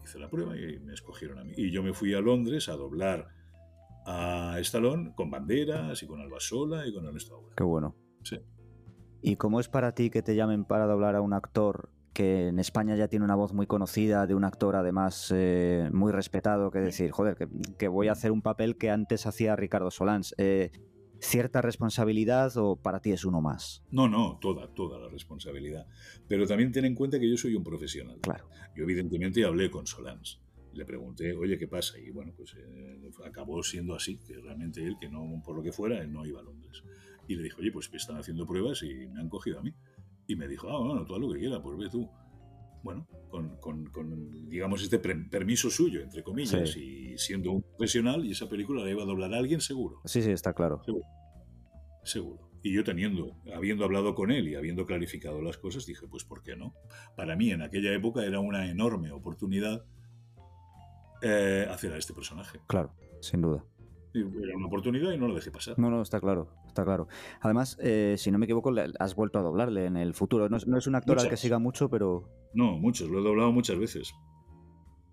Hice 0.03 0.20
la 0.20 0.29
prueba 0.29 0.58
y 0.58 0.79
me 0.79 0.94
escogieron 0.94 1.39
a 1.39 1.44
mí. 1.44 1.53
Y 1.56 1.72
yo 1.72 1.84
me 1.84 1.94
fui 1.94 2.13
a 2.13 2.22
Londres 2.22 2.70
a 2.70 2.74
doblar 2.74 3.27
a 4.06 4.58
Stallone 4.60 5.13
con 5.15 5.29
Banderas 5.29 6.01
y 6.01 6.08
con 6.08 6.22
Albasola 6.22 6.88
y 6.88 6.94
con 6.94 7.06
Ernesto 7.06 7.36
Aura. 7.36 7.56
Qué 7.56 7.63
bueno. 7.63 7.96
Sí. 8.24 8.39
¿Y 9.22 9.36
cómo 9.36 9.60
es 9.60 9.68
para 9.68 9.94
ti 9.94 10.10
que 10.10 10.22
te 10.22 10.36
llamen 10.36 10.65
para 10.65 10.86
doblar 10.86 11.15
a 11.15 11.22
un 11.22 11.34
actor 11.34 11.89
que 12.13 12.48
en 12.48 12.60
España 12.60 12.96
ya 12.96 13.08
tiene 13.08 13.25
una 13.25 13.36
voz 13.36 13.53
muy 13.53 13.68
conocida, 13.68 14.25
de 14.27 14.36
un 14.36 14.44
actor 14.44 14.75
además 14.75 15.32
eh, 15.36 15.89
muy 15.94 16.12
respetado, 16.12 16.72
que 16.72 16.79
decir, 16.79 17.12
joder, 17.12 17.36
que, 17.36 17.48
que 17.77 17.88
voy 17.88 18.08
a 18.08 18.13
hacer 18.13 18.32
un 18.32 18.41
papel 18.41 18.77
que 18.77 18.89
antes 18.89 19.25
hacía 19.25 19.56
Ricardo 19.56 19.91
Solans? 19.91 20.34
Eh, 20.38 20.72
¿Cierta 21.21 21.61
responsabilidad 21.61 22.55
o 22.57 22.77
para 22.77 23.01
ti 23.01 23.11
es 23.11 23.25
uno 23.25 23.41
más? 23.41 23.83
No, 23.91 24.07
no, 24.07 24.38
toda, 24.39 24.73
toda 24.73 24.99
la 24.99 25.09
responsabilidad. 25.09 25.85
Pero 26.27 26.47
también 26.47 26.71
ten 26.71 26.85
en 26.85 26.95
cuenta 26.95 27.19
que 27.19 27.29
yo 27.29 27.35
soy 27.38 27.55
un 27.55 27.63
profesional. 27.63 28.19
Claro. 28.21 28.49
Yo 28.75 28.83
evidentemente 28.83 29.43
hablé 29.43 29.69
con 29.69 29.85
Solans. 29.85 30.39
Le 30.73 30.85
pregunté, 30.85 31.33
oye, 31.33 31.57
¿qué 31.57 31.67
pasa? 31.67 31.99
Y 31.99 32.11
bueno, 32.11 32.31
pues 32.38 32.55
eh, 32.55 33.11
acabó 33.25 33.61
siendo 33.63 33.95
así, 33.95 34.17
que 34.17 34.39
realmente 34.39 34.85
él, 34.85 34.95
que 34.99 35.09
no, 35.09 35.41
por 35.43 35.55
lo 35.55 35.63
que 35.63 35.71
fuera, 35.71 35.99
él 35.99 36.13
no 36.13 36.25
iba 36.25 36.39
a 36.39 36.43
Londres. 36.43 36.83
Y 37.27 37.35
le 37.35 37.43
dijo, 37.43 37.59
oye, 37.59 37.71
pues 37.71 37.91
me 37.91 37.97
están 37.97 38.17
haciendo 38.17 38.45
pruebas 38.45 38.81
y 38.83 39.07
me 39.07 39.19
han 39.19 39.29
cogido 39.29 39.59
a 39.59 39.63
mí. 39.63 39.73
Y 40.27 40.35
me 40.35 40.47
dijo, 40.47 40.69
ah, 40.69 40.79
bueno, 40.79 41.05
tú 41.05 41.15
haz 41.15 41.21
lo 41.21 41.31
que 41.33 41.39
quieras, 41.39 41.59
pues 41.61 41.77
ve 41.77 41.89
tú. 41.89 42.09
Bueno, 42.83 43.07
con, 43.29 43.57
con- 43.57 43.86
con, 43.88 44.50
digamos, 44.50 44.81
este 44.81 45.00
pre- 45.00 45.25
permiso 45.29 45.69
suyo, 45.69 46.01
entre 46.01 46.24
comillas, 46.24 46.75
y 46.77 47.17
siendo 47.17 47.51
un 47.51 47.62
profesional, 47.62 48.25
y 48.25 48.31
esa 48.31 48.48
película 48.48 48.83
la 48.83 48.89
iba 48.89 49.03
a 49.03 49.05
doblar 49.05 49.33
a 49.33 49.38
alguien 49.38 49.59
seguro. 49.62 50.01
Sí, 50.05 50.21
sí, 50.21 50.31
está 50.31 50.53
claro. 50.53 50.81
Seguro. 52.03 52.50
Y 52.62 52.74
yo 52.74 52.83
teniendo, 52.83 53.36
habiendo 53.55 53.86
hablado 53.86 54.15
con 54.15 54.31
él 54.31 54.48
y 54.50 54.55
habiendo 54.55 54.86
clarificado 54.86 55.41
las 55.41 55.57
cosas, 55.57 55.86
dije, 55.86 56.07
pues 56.07 56.24
¿por 56.25 56.41
qué 56.43 56.55
no? 56.55 56.74
Para 57.15 57.36
mí 57.36 57.51
en 57.51 57.62
aquella 57.62 57.93
época 57.93 58.25
era 58.25 58.39
una 58.39 58.69
enorme 58.69 59.12
oportunidad 59.12 59.86
eh, 61.21 61.67
hacer 61.69 61.93
a 61.93 61.98
este 61.98 62.13
personaje. 62.13 62.59
Claro, 62.67 62.93
sin 63.21 63.41
duda. 63.41 63.63
Era 64.13 64.57
una 64.57 64.67
oportunidad 64.67 65.12
y 65.12 65.17
no 65.17 65.27
lo 65.27 65.36
dejé 65.36 65.51
pasar. 65.51 65.77
No, 65.77 65.89
no, 65.89 66.01
está 66.01 66.19
claro, 66.19 66.50
está 66.69 66.85
claro. 66.85 67.07
Además, 67.41 67.77
eh, 67.81 68.15
si 68.17 68.31
no 68.31 68.38
me 68.38 68.45
equivoco, 68.45 68.71
le- 68.71 68.93
has 68.99 69.15
vuelto 69.15 69.39
a 69.39 69.41
doblarle 69.41 69.85
en 69.85 69.97
el 69.97 70.13
futuro. 70.13 70.47
No 70.49 70.57
es, 70.57 70.65
no 70.67 70.77
es 70.77 70.88
un 70.88 70.95
actor 70.95 71.19
al 71.19 71.29
que 71.29 71.38
siga 71.38 71.59
mucho, 71.59 71.89
pero 71.89 72.29
No, 72.53 72.77
muchos, 72.77 73.09
lo 73.09 73.19
he 73.19 73.23
doblado 73.23 73.51
muchas 73.51 73.77
veces. 73.77 74.13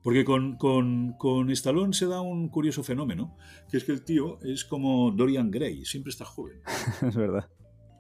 Porque 0.03 0.25
con, 0.25 0.57
con, 0.57 1.15
con 1.19 1.51
Stallone 1.51 1.93
se 1.93 2.07
da 2.07 2.21
un 2.21 2.49
curioso 2.49 2.85
fenómeno, 2.85 3.37
que 3.69 3.77
es 3.79 3.85
que 3.85 3.91
el 3.93 4.05
tío 4.05 4.39
es 4.43 4.65
como 4.65 5.11
Dorian 5.11 5.51
Gray, 5.51 5.85
siempre 5.85 6.11
está 6.11 6.25
joven. 6.25 6.61
es 7.03 7.17
verdad. 7.17 7.49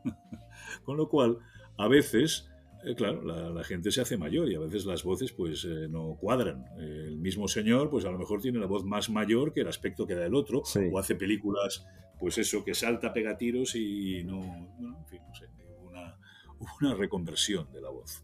Con 0.85 0.97
lo 0.97 1.09
cual, 1.09 1.39
a 1.79 1.89
veces, 1.89 2.49
eh, 2.87 2.95
claro, 2.95 3.23
la, 3.23 3.51
la 3.51 3.65
gente 3.65 3.91
se 3.91 4.01
hace 4.01 4.17
mayor 4.17 4.51
y 4.51 4.55
a 4.55 4.61
veces 4.61 4.87
las 4.87 5.03
voces 5.05 5.33
pues 5.33 5.65
eh, 5.65 5.89
no 5.91 6.17
cuadran. 6.21 6.65
Eh, 6.79 7.05
el 7.09 7.19
mismo 7.19 7.49
señor, 7.49 7.91
pues 7.91 8.05
a 8.07 8.11
lo 8.11 8.19
mejor 8.19 8.41
tiene 8.41 8.59
la 8.59 8.67
voz 8.67 8.85
más 8.85 9.11
mayor 9.11 9.53
que 9.53 9.61
el 9.61 9.69
aspecto 9.69 10.07
que 10.07 10.15
da 10.15 10.25
el 10.27 10.35
otro, 10.35 10.63
Sí. 10.65 10.81
o 10.93 10.99
hace 10.99 11.15
películas, 11.15 11.85
pues 12.19 12.39
eso, 12.39 12.65
que 12.65 12.73
salta, 12.75 13.13
pega 13.13 13.37
tiros 13.37 13.75
y 13.77 14.25
no, 14.25 14.39
bueno, 14.79 14.99
en 15.01 15.07
fin, 15.07 15.21
no 15.29 15.35
sé, 15.35 15.47
una, 15.85 16.17
una 16.81 16.95
reconversión 16.95 17.71
de 17.73 17.81
la 17.83 17.91
voz. 17.91 18.23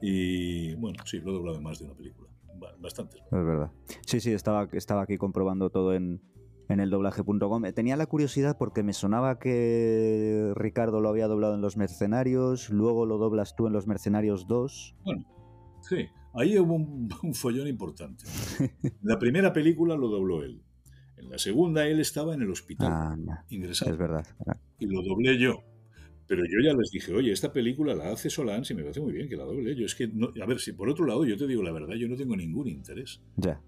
Y 0.00 0.74
bueno, 0.74 1.02
sí, 1.06 1.20
lo 1.20 1.30
he 1.30 1.34
doblado 1.34 1.56
en 1.58 1.62
más 1.62 1.78
de 1.78 1.84
una 1.86 1.94
película, 1.94 2.28
ba- 2.58 2.74
bastantes. 2.78 3.20
Es 3.22 3.30
verdad. 3.30 3.70
Sí, 4.06 4.20
sí, 4.20 4.32
estaba, 4.32 4.68
estaba 4.72 5.02
aquí 5.02 5.16
comprobando 5.18 5.70
todo 5.70 5.94
en, 5.94 6.20
en 6.68 6.80
el 6.80 6.90
doblaje.com. 6.90 7.62
Tenía 7.74 7.96
la 7.96 8.06
curiosidad 8.06 8.56
porque 8.58 8.82
me 8.82 8.92
sonaba 8.92 9.38
que 9.38 10.52
Ricardo 10.56 11.00
lo 11.00 11.08
había 11.08 11.28
doblado 11.28 11.54
en 11.54 11.60
Los 11.60 11.76
Mercenarios, 11.76 12.70
luego 12.70 13.06
lo 13.06 13.18
doblas 13.18 13.56
tú 13.56 13.66
en 13.66 13.72
Los 13.72 13.86
Mercenarios 13.86 14.46
2. 14.46 14.96
Bueno, 15.04 15.24
sí, 15.82 16.06
ahí 16.34 16.58
hubo 16.58 16.74
un, 16.74 17.08
follón 17.34 17.68
importante. 17.68 18.24
la 19.02 19.18
primera 19.18 19.52
película 19.52 19.96
lo 19.96 20.08
dobló 20.08 20.42
él. 20.42 20.62
En 21.16 21.30
la 21.30 21.38
segunda 21.38 21.86
él 21.86 22.00
estaba 22.00 22.34
en 22.34 22.42
el 22.42 22.50
hospital 22.50 22.92
ah, 22.92 23.44
ingresado. 23.48 23.92
Es 23.92 23.98
verdad. 23.98 24.26
Y 24.78 24.86
lo 24.86 25.02
doblé 25.02 25.38
yo. 25.38 25.62
Pero 26.26 26.42
yo 26.44 26.58
ya 26.64 26.74
les 26.74 26.90
dije, 26.90 27.12
oye, 27.12 27.32
esta 27.32 27.52
película 27.52 27.94
la 27.94 28.10
hace 28.10 28.30
Solans 28.30 28.70
y 28.70 28.74
me 28.74 28.82
parece 28.82 29.00
muy 29.00 29.12
bien 29.12 29.28
que 29.28 29.36
la 29.36 29.44
doble 29.44 29.76
yo. 29.76 29.84
Es 29.84 29.94
que, 29.94 30.04
a 30.04 30.46
ver, 30.46 30.58
si 30.58 30.72
por 30.72 30.88
otro 30.88 31.04
lado 31.04 31.24
yo 31.24 31.36
te 31.36 31.46
digo 31.46 31.62
la 31.62 31.72
verdad, 31.72 31.94
yo 31.94 32.08
no 32.08 32.16
tengo 32.16 32.34
ningún 32.34 32.68
interés 32.68 33.20
ya. 33.36 33.60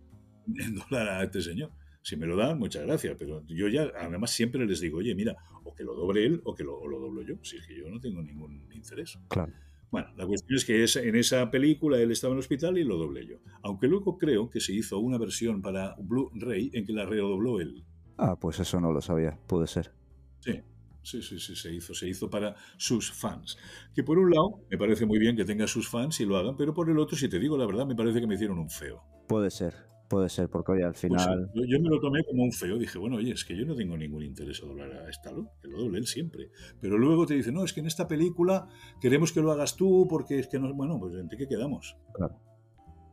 en 0.46 0.74
doblar 0.90 1.08
a 1.08 1.24
este 1.24 1.42
señor. 1.42 1.70
Si 2.06 2.16
me 2.16 2.24
lo 2.24 2.36
dan, 2.36 2.56
muchas 2.56 2.86
gracias, 2.86 3.16
pero 3.18 3.42
yo 3.48 3.66
ya, 3.66 3.90
además, 4.00 4.30
siempre 4.30 4.64
les 4.64 4.78
digo, 4.78 4.98
oye, 4.98 5.12
mira, 5.16 5.34
o 5.64 5.74
que 5.74 5.82
lo 5.82 5.92
doble 5.92 6.24
él 6.24 6.40
o 6.44 6.54
que 6.54 6.62
lo, 6.62 6.86
lo 6.86 7.00
doblo 7.00 7.22
yo. 7.22 7.34
Si 7.42 7.56
es 7.56 7.66
que 7.66 7.76
yo 7.76 7.90
no 7.90 7.98
tengo 7.98 8.22
ningún 8.22 8.64
interés. 8.72 9.18
Claro. 9.26 9.52
Bueno, 9.90 10.06
la 10.16 10.24
cuestión 10.24 10.56
es 10.56 10.64
que 10.64 11.08
en 11.08 11.16
esa 11.16 11.50
película 11.50 11.98
él 11.98 12.12
estaba 12.12 12.30
en 12.30 12.36
el 12.36 12.42
hospital 12.42 12.78
y 12.78 12.84
lo 12.84 12.96
doblé 12.96 13.26
yo. 13.26 13.38
Aunque 13.62 13.88
luego 13.88 14.18
creo 14.18 14.48
que 14.48 14.60
se 14.60 14.72
hizo 14.72 15.00
una 15.00 15.18
versión 15.18 15.60
para 15.60 15.96
Blu-ray 15.98 16.70
en 16.74 16.86
que 16.86 16.92
la 16.92 17.06
redobló 17.06 17.58
él. 17.58 17.84
Ah, 18.18 18.38
pues 18.38 18.60
eso 18.60 18.80
no 18.80 18.92
lo 18.92 19.00
sabía, 19.00 19.36
puede 19.48 19.66
ser. 19.66 19.90
Sí, 20.38 20.62
Sí, 21.02 21.22
sí, 21.22 21.40
sí, 21.40 21.56
se 21.56 21.74
hizo, 21.74 21.92
se 21.92 22.08
hizo 22.08 22.30
para 22.30 22.54
sus 22.76 23.12
fans. 23.12 23.58
Que 23.96 24.04
por 24.04 24.16
un 24.18 24.30
lado 24.30 24.60
me 24.70 24.78
parece 24.78 25.06
muy 25.06 25.18
bien 25.18 25.36
que 25.36 25.44
tenga 25.44 25.66
sus 25.66 25.88
fans 25.88 26.20
y 26.20 26.24
lo 26.24 26.36
hagan, 26.36 26.56
pero 26.56 26.72
por 26.72 26.88
el 26.88 26.98
otro, 27.00 27.16
si 27.16 27.28
te 27.28 27.40
digo 27.40 27.58
la 27.58 27.66
verdad, 27.66 27.84
me 27.84 27.96
parece 27.96 28.20
que 28.20 28.28
me 28.28 28.34
hicieron 28.36 28.60
un 28.60 28.70
feo. 28.70 29.02
Puede 29.28 29.50
ser, 29.50 29.74
puede 30.08 30.28
ser, 30.28 30.48
porque 30.48 30.72
hoy 30.72 30.82
al 30.82 30.90
pues 30.90 31.00
final... 31.00 31.50
yo, 31.54 31.80
me 31.80 31.88
lo 31.88 32.00
tomé 32.00 32.24
como 32.24 32.44
un 32.44 32.52
feo, 32.52 32.78
dije, 32.78 32.98
bueno, 32.98 33.16
oye, 33.16 33.32
es 33.32 33.44
que 33.44 33.56
yo 33.56 33.64
no 33.64 33.74
tengo 33.74 33.96
ningún 33.96 34.22
interés 34.22 34.62
a 34.62 34.66
doblar 34.66 34.92
a 34.92 35.10
Stallone, 35.10 35.48
que 35.60 35.68
lo 35.68 35.78
doble 35.78 35.98
él 35.98 36.06
siempre. 36.06 36.50
Pero 36.80 36.98
luego 36.98 37.26
te 37.26 37.34
dice, 37.34 37.52
no, 37.52 37.64
es 37.64 37.72
que 37.72 37.80
en 37.80 37.86
esta 37.86 38.08
película 38.08 38.68
queremos 39.00 39.32
que 39.32 39.40
lo 39.40 39.52
hagas 39.52 39.76
tú 39.76 40.06
porque 40.08 40.38
es 40.38 40.48
que 40.48 40.58
no... 40.58 40.72
Bueno, 40.74 40.98
pues 40.98 41.14
¿en 41.14 41.28
qué 41.28 41.46
quedamos? 41.48 41.96
Claro. 42.14 42.36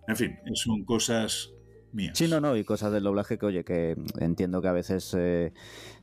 En 0.07 0.15
fin, 0.15 0.37
son 0.53 0.83
cosas 0.83 1.53
Sí, 2.13 2.27
no, 2.27 2.41
no, 2.41 2.57
y 2.57 2.63
cosas 2.63 2.91
del 2.91 3.03
doblaje 3.03 3.37
que, 3.37 3.45
oye, 3.45 3.63
que 3.63 3.95
entiendo 4.19 4.61
que 4.61 4.67
a 4.67 4.71
veces 4.71 5.15
eh, 5.15 5.53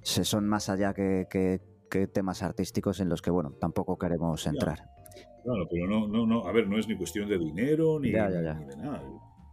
se 0.02 0.24
son 0.24 0.46
más 0.46 0.68
allá 0.68 0.94
que, 0.94 1.26
que 1.28 2.06
temas 2.06 2.42
artísticos 2.42 3.00
en 3.00 3.08
los 3.08 3.20
que, 3.20 3.30
bueno, 3.30 3.52
tampoco 3.60 3.98
queremos 3.98 4.46
entrar. 4.46 4.84
Claro, 5.42 5.66
pero 5.70 5.86
no, 5.86 6.06
no, 6.06 6.26
no, 6.26 6.46
a 6.46 6.52
ver, 6.52 6.68
no 6.68 6.78
es 6.78 6.86
ni 6.86 6.96
cuestión 6.96 7.28
de 7.28 7.38
dinero 7.38 7.98
ni, 7.98 8.10
de 8.10 8.18
nada. 8.18 9.02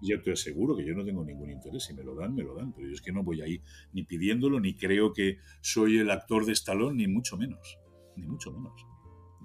Yo 0.01 0.22
te 0.22 0.32
aseguro 0.32 0.75
que 0.75 0.86
yo 0.86 0.94
no 0.94 1.04
tengo 1.04 1.24
ningún 1.24 1.50
interés. 1.50 1.84
Si 1.84 1.94
me 1.94 2.04
lo 2.04 2.16
dan, 2.16 2.36
me 2.36 2.44
lo 2.44 2.56
dan. 2.56 2.74
Pero 2.74 2.88
yo 2.88 2.94
es 2.94 3.01
que 3.01 3.12
no 3.12 3.24
voy 3.24 3.42
ahí 3.42 3.62
ni 3.94 4.04
pidiéndolo, 4.04 4.60
ni 4.60 4.75
creo 4.75 5.13
que 5.13 5.38
soy 5.62 5.98
el 5.98 6.12
actor 6.12 6.46
de 6.46 6.54
Stallone, 6.54 6.98
ni 6.98 7.08
mucho 7.08 7.38
menos. 7.38 7.80
Ni 8.16 8.27
mucho 8.27 8.51
menos. 8.51 8.74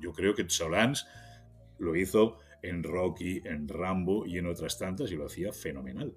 Yo 0.00 0.12
creo 0.12 0.34
que 0.34 0.48
Solans 0.48 1.06
lo 1.78 1.96
hizo 1.96 2.38
en 2.62 2.82
Rocky, 2.82 3.40
en 3.44 3.68
Rambo 3.68 4.26
y 4.26 4.38
en 4.38 4.46
otras 4.46 4.78
tantas 4.78 5.10
y 5.10 5.16
lo 5.16 5.26
hacía 5.26 5.52
fenomenal. 5.52 6.16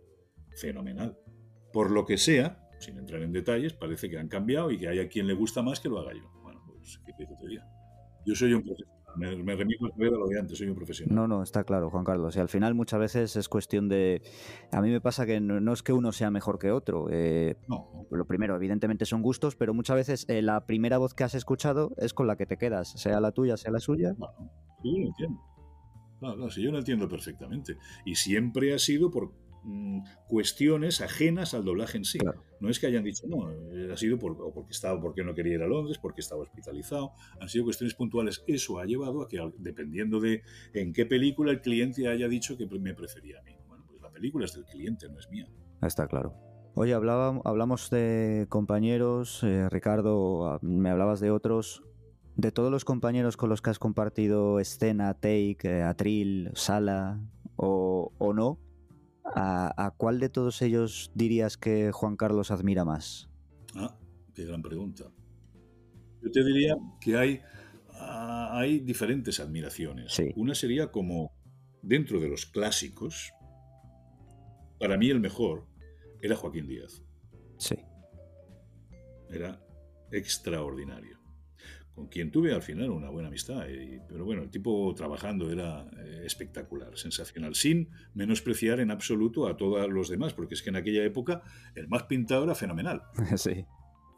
Fenomenal. 0.55 1.17
Por 1.73 1.91
lo 1.91 2.05
que 2.05 2.17
sea, 2.17 2.61
sin 2.79 2.97
entrar 2.97 3.21
en 3.21 3.31
detalles, 3.31 3.73
parece 3.73 4.09
que 4.09 4.17
han 4.17 4.27
cambiado 4.27 4.71
y 4.71 4.77
que 4.77 4.87
hay 4.87 4.99
a 4.99 5.09
quien 5.09 5.27
le 5.27 5.33
gusta 5.33 5.61
más 5.61 5.79
que 5.79 5.89
lo 5.89 5.99
haga 5.99 6.13
yo. 6.13 6.31
Yo 8.25 8.35
soy 8.35 8.53
un 8.53 8.63
profesional. 8.63 8.94
Me, 9.17 9.55
remito 9.55 9.85
a 9.85 9.89
lo 9.97 10.27
de 10.27 10.39
antes, 10.39 10.57
soy 10.57 10.67
un 10.67 10.75
profesional. 10.75 11.15
No, 11.15 11.27
no, 11.27 11.43
está 11.43 11.63
claro, 11.63 11.89
Juan 11.89 12.03
Carlos. 12.03 12.35
Y 12.35 12.39
al 12.39 12.49
final 12.49 12.73
muchas 12.75 12.99
veces 12.99 13.35
es 13.35 13.49
cuestión 13.49 13.89
de... 13.89 14.21
A 14.71 14.81
mí 14.81 14.89
me 14.89 15.01
pasa 15.01 15.25
que 15.25 15.39
no, 15.39 15.73
es 15.73 15.83
que 15.83 15.93
uno 15.93 16.11
sea 16.11 16.31
mejor 16.31 16.59
que 16.59 16.71
otro. 16.71 17.07
Eh, 17.09 17.55
no. 17.67 18.07
Lo 18.11 18.25
primero, 18.25 18.55
evidentemente 18.55 19.05
son 19.05 19.21
gustos, 19.21 19.55
pero 19.55 19.73
muchas 19.73 19.95
veces 19.95 20.25
eh, 20.29 20.41
la 20.41 20.65
primera 20.65 20.97
voz 20.97 21.13
que 21.13 21.23
has 21.23 21.35
escuchado 21.35 21.93
es 21.97 22.13
con 22.13 22.27
la 22.27 22.35
que 22.35 22.45
te 22.45 22.57
quedas, 22.57 22.91
sea 22.91 23.19
la 23.19 23.31
tuya, 23.31 23.57
sea 23.57 23.71
la 23.71 23.79
suya. 23.79 24.13
Bueno, 24.17 24.51
yo 24.83 24.91
lo 24.99 25.07
entiendo. 25.07 25.41
No, 26.21 26.49
sí, 26.49 26.63
yo 26.63 26.71
lo 26.71 26.79
entiendo 26.79 27.07
perfectamente. 27.07 27.77
Y 28.05 28.15
siempre 28.15 28.73
ha 28.73 28.79
sido 28.79 29.11
por 29.11 29.31
Mm, 29.67 30.03
cuestiones 30.27 31.01
ajenas 31.01 31.55
al 31.55 31.65
doblaje 31.65 31.97
en 31.97 32.05
sí. 32.05 32.19
No 32.59 32.69
es 32.69 32.79
que 32.79 32.85
hayan 32.85 33.03
dicho, 33.03 33.25
no, 33.27 33.51
eh, 33.51 33.89
ha 33.91 33.97
sido 33.97 34.19
por, 34.19 34.37
porque 34.53 34.71
estaba, 34.71 35.01
porque 35.01 35.23
no 35.23 35.33
quería 35.33 35.55
ir 35.55 35.63
a 35.63 35.67
Londres, 35.67 35.97
porque 35.99 36.21
estaba 36.21 36.43
hospitalizado. 36.43 37.13
Han 37.41 37.49
sido 37.49 37.65
cuestiones 37.65 37.95
puntuales. 37.95 38.43
Eso 38.45 38.77
ha 38.77 38.85
llevado 38.85 39.23
a 39.23 39.27
que, 39.27 39.41
dependiendo 39.57 40.19
de 40.19 40.43
en 40.73 40.93
qué 40.93 41.07
película 41.07 41.51
el 41.51 41.61
cliente 41.61 42.07
haya 42.07 42.27
dicho 42.27 42.55
que 42.57 42.67
me 42.67 42.93
prefería 42.93 43.39
a 43.39 43.43
mí. 43.43 43.57
Bueno, 43.67 43.85
pues 43.87 43.99
la 44.01 44.11
película 44.11 44.45
es 44.45 44.53
del 44.53 44.65
cliente, 44.65 45.09
no 45.09 45.17
es 45.17 45.29
mía. 45.31 45.47
Está 45.81 46.07
claro. 46.07 46.35
Oye, 46.75 46.93
hablamos 46.93 47.89
de 47.89 48.45
compañeros, 48.49 49.41
eh, 49.43 49.67
Ricardo, 49.69 50.47
ah, 50.47 50.59
me 50.61 50.91
hablabas 50.91 51.19
de 51.21 51.31
otros. 51.31 51.83
De 52.35 52.51
todos 52.51 52.69
los 52.69 52.85
compañeros 52.85 53.35
con 53.35 53.49
los 53.49 53.61
que 53.61 53.71
has 53.71 53.79
compartido 53.79 54.59
escena, 54.59 55.13
take, 55.15 55.57
eh, 55.63 55.83
atril, 55.83 56.51
sala 56.53 57.21
o, 57.55 58.11
o 58.17 58.33
no, 58.33 58.59
¿A, 59.35 59.93
cuál 59.97 60.19
de 60.19 60.29
todos 60.29 60.61
ellos 60.61 61.11
dirías 61.13 61.57
que 61.57 61.91
Juan 61.91 62.15
Carlos 62.15 62.51
admira 62.51 62.85
más? 62.85 63.29
Ah, 63.75 63.97
qué 64.33 64.45
gran 64.45 64.61
pregunta. 64.61 65.11
Yo 66.21 66.31
te 66.31 66.43
diría 66.43 66.75
que 67.01 67.17
hay, 67.17 67.41
ah, 67.91 68.51
hay 68.53 68.79
diferentes 68.79 69.39
admiraciones. 69.39 70.15
Una 70.35 70.55
sería 70.55 70.91
como 70.91 71.33
dentro 71.81 72.19
de 72.19 72.29
los 72.29 72.45
clásicos, 72.45 73.33
para 74.79 74.97
mí 74.97 75.09
el 75.09 75.19
mejor 75.19 75.67
era 76.21 76.35
Joaquín 76.35 76.67
Díaz. 76.67 77.03
Sí. 77.57 77.75
Era 79.29 79.61
extraordinario 80.11 81.24
con 81.95 82.07
quien 82.07 82.29
tuve 82.29 82.53
al 82.53 82.61
final 82.61 82.89
una 82.89 83.09
buena 83.09 83.29
amistad. 83.29 83.63
pero 84.07 84.25
bueno, 84.25 84.43
el 84.43 84.49
tipo 84.49 84.93
trabajando 84.95 85.49
era 85.49 85.87
eh, 85.97 86.23
espectacular, 86.25 86.97
sensacional, 86.97 87.55
sin 87.55 87.89
menospreciar 88.13 88.81
en 88.81 88.91
absoluto 88.91 89.47
a 89.47 89.55
todos 89.55 89.89
los 89.89 90.09
demás, 90.09 90.33
porque 90.33 90.55
es 90.55 90.61
que 90.61 90.69
en 90.69 90.75
aquella 90.75 91.03
época 91.05 91.41
el 91.73 91.87
más 91.87 92.03
pintado 92.03 92.43
era 92.43 92.53
fenomenal. 92.55 93.01
Sí. 93.37 93.65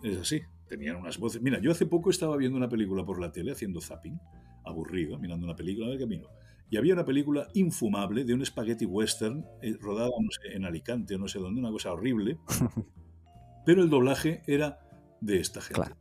Es 0.03 0.17
así, 0.17 0.41
tenían 0.67 0.95
unas 0.95 1.17
voces. 1.17 1.41
Mira, 1.41 1.59
yo 1.59 1.71
hace 1.71 1.87
poco 1.87 2.11
estaba 2.11 2.37
viendo 2.37 2.55
una 2.55 2.69
película 2.69 3.03
por 3.03 3.19
la 3.19 3.31
tele 3.31 3.51
haciendo 3.51 3.81
zapping, 3.81 4.19
aburrido, 4.63 5.17
mirando 5.17 5.45
una 5.45 5.55
película 5.55 5.87
del 5.87 5.99
camino. 5.99 6.27
Y 6.69 6.77
había 6.77 6.93
una 6.93 7.03
película 7.03 7.47
infumable 7.55 8.23
de 8.23 8.33
un 8.33 8.45
spaghetti 8.45 8.85
western 8.85 9.43
eh, 9.61 9.75
rodada 9.79 10.11
no 10.19 10.29
sé, 10.29 10.55
en 10.55 10.65
Alicante 10.65 11.15
o 11.15 11.17
no 11.17 11.27
sé 11.27 11.39
dónde, 11.39 11.61
una 11.61 11.71
cosa 11.71 11.91
horrible. 11.91 12.37
pero 13.65 13.81
el 13.81 13.89
doblaje 13.89 14.43
era 14.45 14.79
de 15.19 15.39
esta 15.39 15.61
gente. 15.61 15.95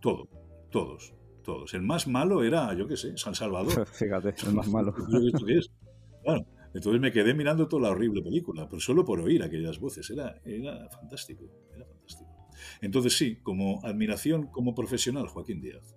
Todo 0.00 0.41
todos, 0.72 1.14
todos. 1.44 1.74
El 1.74 1.82
más 1.82 2.08
malo 2.08 2.42
era, 2.42 2.74
yo 2.74 2.88
qué 2.88 2.96
sé, 2.96 3.16
San 3.16 3.36
Salvador. 3.36 3.86
Fíjate, 3.92 4.34
el 4.44 4.54
más 4.54 4.68
malo. 4.68 4.92
Claro. 6.24 6.46
Entonces 6.72 7.00
me 7.00 7.10
quedé 7.10 7.34
mirando 7.34 7.66
toda 7.66 7.82
la 7.82 7.90
horrible 7.90 8.22
película, 8.22 8.68
pero 8.68 8.80
solo 8.80 9.04
por 9.04 9.20
oír 9.20 9.42
aquellas 9.42 9.78
voces. 9.80 10.08
Era, 10.08 10.40
era 10.44 10.88
fantástico, 10.88 11.44
era 11.74 11.84
fantástico. 11.84 12.30
Entonces 12.80 13.18
sí, 13.18 13.36
como 13.42 13.84
admiración 13.84 14.46
como 14.46 14.72
profesional, 14.72 15.26
Joaquín 15.26 15.60
Díaz. 15.60 15.96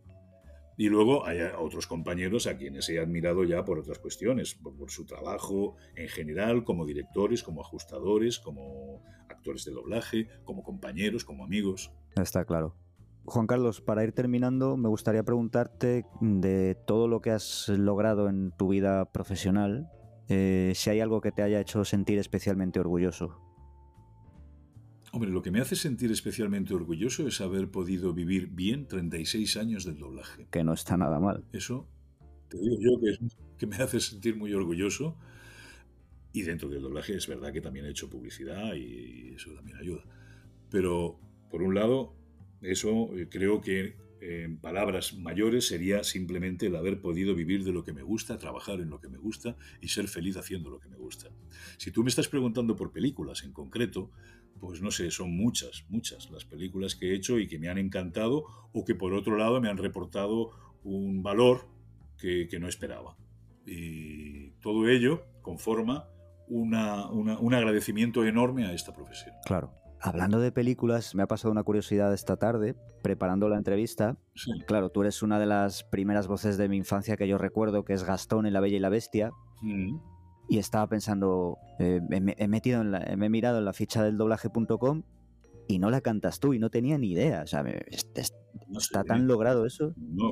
Y 0.78 0.90
luego 0.90 1.26
hay 1.26 1.40
otros 1.58 1.88
compañeros 1.88 2.48
a 2.48 2.58
quienes 2.58 2.90
he 2.90 3.00
admirado 3.00 3.44
ya 3.46 3.64
por 3.64 3.80
otras 3.80 4.00
cuestiones, 4.00 4.56
por, 4.56 4.76
por, 4.76 4.92
su 4.92 5.06
trabajo 5.06 5.76
en 5.96 6.10
general, 6.10 6.66
como 6.66 6.86
directores, 6.86 7.44
como 7.44 7.62
ajustadores, 7.62 8.40
como 8.40 9.02
actores 9.30 9.64
de 9.64 9.72
doblaje, 9.72 10.28
como 10.44 10.64
compañeros, 10.64 11.24
como 11.24 11.46
amigos. 11.46 11.94
Está 12.18 12.44
claro. 12.44 12.76
Juan 13.26 13.48
Carlos, 13.48 13.82
para 13.82 14.04
ir 14.04 14.12
terminando, 14.12 14.78
me 14.78 14.88
gustaría 14.88 15.24
preguntarte 15.24 16.06
de 16.22 16.76
todo 16.86 17.08
lo 17.08 17.22
que 17.22 17.32
has 17.32 17.70
logrado 17.70 18.30
en 18.30 18.52
tu 18.52 18.70
vida 18.70 19.12
profesional, 19.12 19.90
eh, 20.30 20.74
si 20.76 20.92
hay 20.92 21.00
algo 21.00 21.22
que 21.22 21.32
te 21.32 21.42
haya 21.42 21.60
hecho 21.60 21.84
sentir 21.86 22.20
especialmente 22.20 22.80
orgulloso. 22.80 23.42
Hombre, 25.12 25.32
lo 25.32 25.42
que 25.42 25.50
me 25.50 25.62
hace 25.62 25.76
sentir 25.76 26.12
especialmente 26.12 26.74
orgulloso 26.74 27.28
es 27.28 27.42
haber 27.42 27.72
podido 27.72 28.14
vivir 28.14 28.48
bien 28.48 28.88
36 28.88 29.58
años 29.58 29.86
del 29.86 29.98
doblaje. 29.98 30.48
Que 30.52 30.64
no 30.64 30.74
está 30.74 30.98
nada 30.98 31.20
mal. 31.20 31.46
Eso, 31.54 31.88
te 32.50 32.58
digo 32.60 32.76
yo, 32.80 33.00
que, 33.00 33.18
que 33.58 33.66
me 33.66 33.78
hace 33.78 34.00
sentir 34.02 34.36
muy 34.36 34.54
orgulloso. 34.54 35.18
Y 36.34 36.42
dentro 36.42 36.68
del 36.68 36.82
doblaje 36.82 37.16
es 37.16 37.28
verdad 37.28 37.54
que 37.54 37.62
también 37.62 37.86
he 37.86 37.90
hecho 37.90 38.10
publicidad 38.10 38.76
y 38.76 39.34
eso 39.36 39.54
también 39.54 39.78
ayuda. 39.78 40.04
Pero, 40.70 41.18
por 41.50 41.64
un 41.64 41.76
lado, 41.76 42.14
eso 42.72 43.16
eh, 43.16 43.28
creo 43.30 43.62
que 43.62 43.96
en 44.22 44.58
palabras 44.58 45.14
mayores 45.18 45.68
sería 45.68 46.04
simplemente 46.04 46.68
el 46.68 46.76
haber 46.76 47.00
podido 47.00 47.36
vivir 47.36 47.64
de 47.64 47.72
lo 47.72 47.84
que 47.84 47.94
me 47.94 48.02
gusta, 48.02 48.38
trabajar 48.38 48.80
en 48.80 48.90
lo 48.90 49.00
que 49.00 49.08
me 49.08 49.18
gusta 49.18 49.56
y 49.82 49.90
ser 49.90 50.08
feliz 50.08 50.38
haciendo 50.38 50.70
lo 50.70 50.80
que 50.80 50.90
me 50.90 50.98
gusta. 50.98 51.30
Si 51.78 51.92
tú 51.92 52.04
me 52.04 52.10
estás 52.10 52.28
preguntando 52.28 52.76
por 52.76 52.92
películas 52.92 53.44
en 53.44 53.52
concreto, 53.52 54.12
pues 54.60 54.82
no 54.82 54.90
sé, 54.90 55.12
son 55.12 55.36
muchas, 55.36 55.86
muchas 55.90 56.32
las 56.32 56.46
películas 56.46 56.96
que 56.96 57.12
he 57.12 57.16
hecho 57.16 57.38
y 57.40 57.48
que 57.48 57.60
me 57.60 57.70
han 57.70 57.78
encantado 57.78 58.46
o 58.74 58.84
que 58.84 58.96
por 58.96 59.14
otro 59.14 59.38
lado 59.38 59.62
me 59.62 59.70
han 59.70 59.78
reportado 59.78 60.52
un 60.84 61.22
valor 61.22 61.68
que, 62.18 62.48
no 62.60 62.68
esperaba. 62.68 63.18
Y 63.66 64.52
todo 64.62 64.88
ello 64.88 65.24
conforma 65.42 66.08
un 66.48 66.74
agradecimiento 66.74 68.26
enorme 68.26 68.66
a 68.66 68.74
esta 68.74 68.94
profesión. 68.94 69.36
Claro 69.46 69.85
Hablando 70.08 70.40
de 70.40 70.52
películas, 70.52 71.16
me 71.16 71.24
ha 71.24 71.28
pasado 71.28 71.52
una 71.52 71.64
curiosidad 71.64 72.14
esta 72.14 72.38
tarde, 72.38 72.76
preparando 73.02 73.50
la 73.50 73.58
entrevista. 73.58 74.18
Sí. 74.36 74.52
Claro, 74.68 74.90
tú 74.92 75.02
eres 75.02 75.24
una 75.24 75.40
de 75.40 75.48
las 75.48 75.84
primeras 75.84 76.28
voces 76.28 76.58
de 76.58 76.70
mi 76.70 76.78
infancia 76.78 77.18
que 77.18 77.28
yo 77.28 77.40
recuerdo, 77.40 77.84
que 77.86 77.94
es 77.94 78.04
Gastón 78.04 78.46
en 78.46 78.54
La 78.54 78.60
Bella 78.60 78.78
y 78.78 78.80
la 78.80 78.90
Bestia. 78.90 79.32
Y 80.48 80.60
estaba 80.60 80.88
pensando, 80.88 81.58
eh, 81.80 82.02
me, 82.08 82.36
he 82.38 82.48
metido 82.48 82.82
en 82.82 82.92
la- 82.92 83.16
me 83.18 83.26
he 83.26 83.30
mirado 83.30 83.58
en 83.58 83.66
la 83.66 83.74
ficha 83.74 84.04
del 84.04 84.16
doblaje.com 84.16 85.02
y 85.68 85.80
no 85.80 85.90
la 85.90 86.02
cantas 86.02 86.40
tú 86.40 86.54
y 86.54 86.60
no 86.60 86.70
tenía 86.70 87.00
ni 87.00 87.12
idea. 87.12 87.42
O 87.42 87.48
sea, 87.48 87.64
me- 87.64 87.82
es- 87.88 88.08
es- 88.14 88.32
No 88.68 88.80
sé, 88.80 88.86
está 88.86 89.04
tan 89.04 89.26
logrado 89.26 89.66
eso. 89.66 89.94
No, 89.98 90.30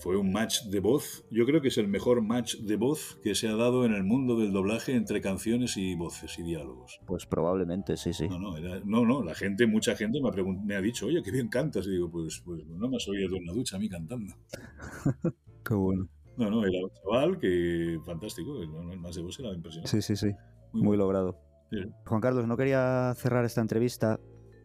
fue 0.00 0.16
un 0.16 0.32
match 0.32 0.62
de 0.64 0.80
voz. 0.80 1.24
Yo 1.30 1.44
creo 1.46 1.60
que 1.60 1.68
es 1.68 1.78
el 1.78 1.88
mejor 1.88 2.22
match 2.22 2.56
de 2.58 2.76
voz 2.76 3.18
que 3.22 3.34
se 3.34 3.48
ha 3.48 3.56
dado 3.56 3.84
en 3.84 3.92
el 3.94 4.04
mundo 4.04 4.38
del 4.38 4.52
doblaje 4.52 4.94
entre 4.94 5.20
canciones 5.20 5.76
y 5.76 5.94
voces 5.94 6.38
y 6.38 6.42
diálogos. 6.42 7.00
Pues 7.06 7.26
probablemente, 7.26 7.96
sí, 7.96 8.12
sí. 8.12 8.28
No, 8.28 8.38
no, 8.38 8.56
era- 8.56 8.80
no, 8.84 9.04
no, 9.04 9.22
la 9.22 9.34
gente, 9.34 9.66
mucha 9.66 9.94
gente 9.96 10.20
me 10.20 10.28
ha, 10.28 10.32
me 10.64 10.76
ha 10.76 10.80
dicho, 10.80 11.06
oye, 11.06 11.22
qué 11.22 11.30
bien 11.30 11.48
cantas. 11.48 11.86
Y 11.86 11.90
digo, 11.90 12.10
pues, 12.10 12.40
pues 12.44 12.64
no 12.66 12.88
me 12.88 12.96
has 12.96 13.08
oído 13.08 13.36
en 13.36 13.46
la 13.46 13.52
ducha 13.52 13.76
a 13.76 13.78
mí 13.78 13.88
cantando. 13.88 14.34
Qué 15.64 15.74
bueno. 15.74 16.08
No, 16.36 16.50
no, 16.50 16.64
era 16.64 16.78
un 16.84 16.90
chaval 16.92 17.38
que 17.38 17.98
fantástico. 18.06 18.62
el 18.62 18.68
más 19.00 19.16
de 19.16 19.22
voz 19.22 19.38
era 19.40 19.52
impresionante. 19.52 19.90
Sí, 19.90 20.02
sí, 20.02 20.16
sí. 20.16 20.32
Muy 20.72 20.82
Muy 20.82 20.86
bueno. 20.96 21.02
logrado. 21.04 21.38
Sí. 21.70 21.78
Juan 22.06 22.20
Carlos, 22.20 22.46
no 22.46 22.56
quería 22.56 23.12
cerrar 23.16 23.44
esta 23.44 23.60
entrevista 23.60 24.20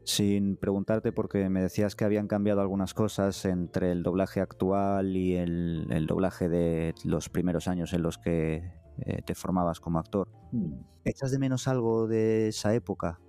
sin 0.06 0.58
preguntarte 0.58 1.12
porque 1.12 1.50
me 1.50 1.62
decías 1.62 1.96
que 1.96 2.06
habían 2.06 2.28
cambiado 2.28 2.62
algunas 2.62 2.94
cosas 2.94 3.46
entre 3.46 3.92
el 3.92 4.04
doblaje 4.04 4.42
actual 4.42 5.16
y 5.16 5.36
el, 5.36 5.88
el 5.90 6.08
doblaje 6.08 6.50
de 6.50 6.94
los 7.06 7.30
primeros 7.30 7.68
años 7.68 7.94
en 7.94 8.02
los 8.02 8.18
que 8.18 8.72
eh, 9.06 9.22
te 9.26 9.36
formabas 9.36 9.80
como 9.80 10.00
actor. 10.00 10.30
Mm. 10.52 10.74
¿Echas 11.06 11.32
de 11.32 11.40
menos 11.40 11.68
algo 11.68 12.08
de 12.08 12.50
esa 12.50 12.74
época? 12.74 13.20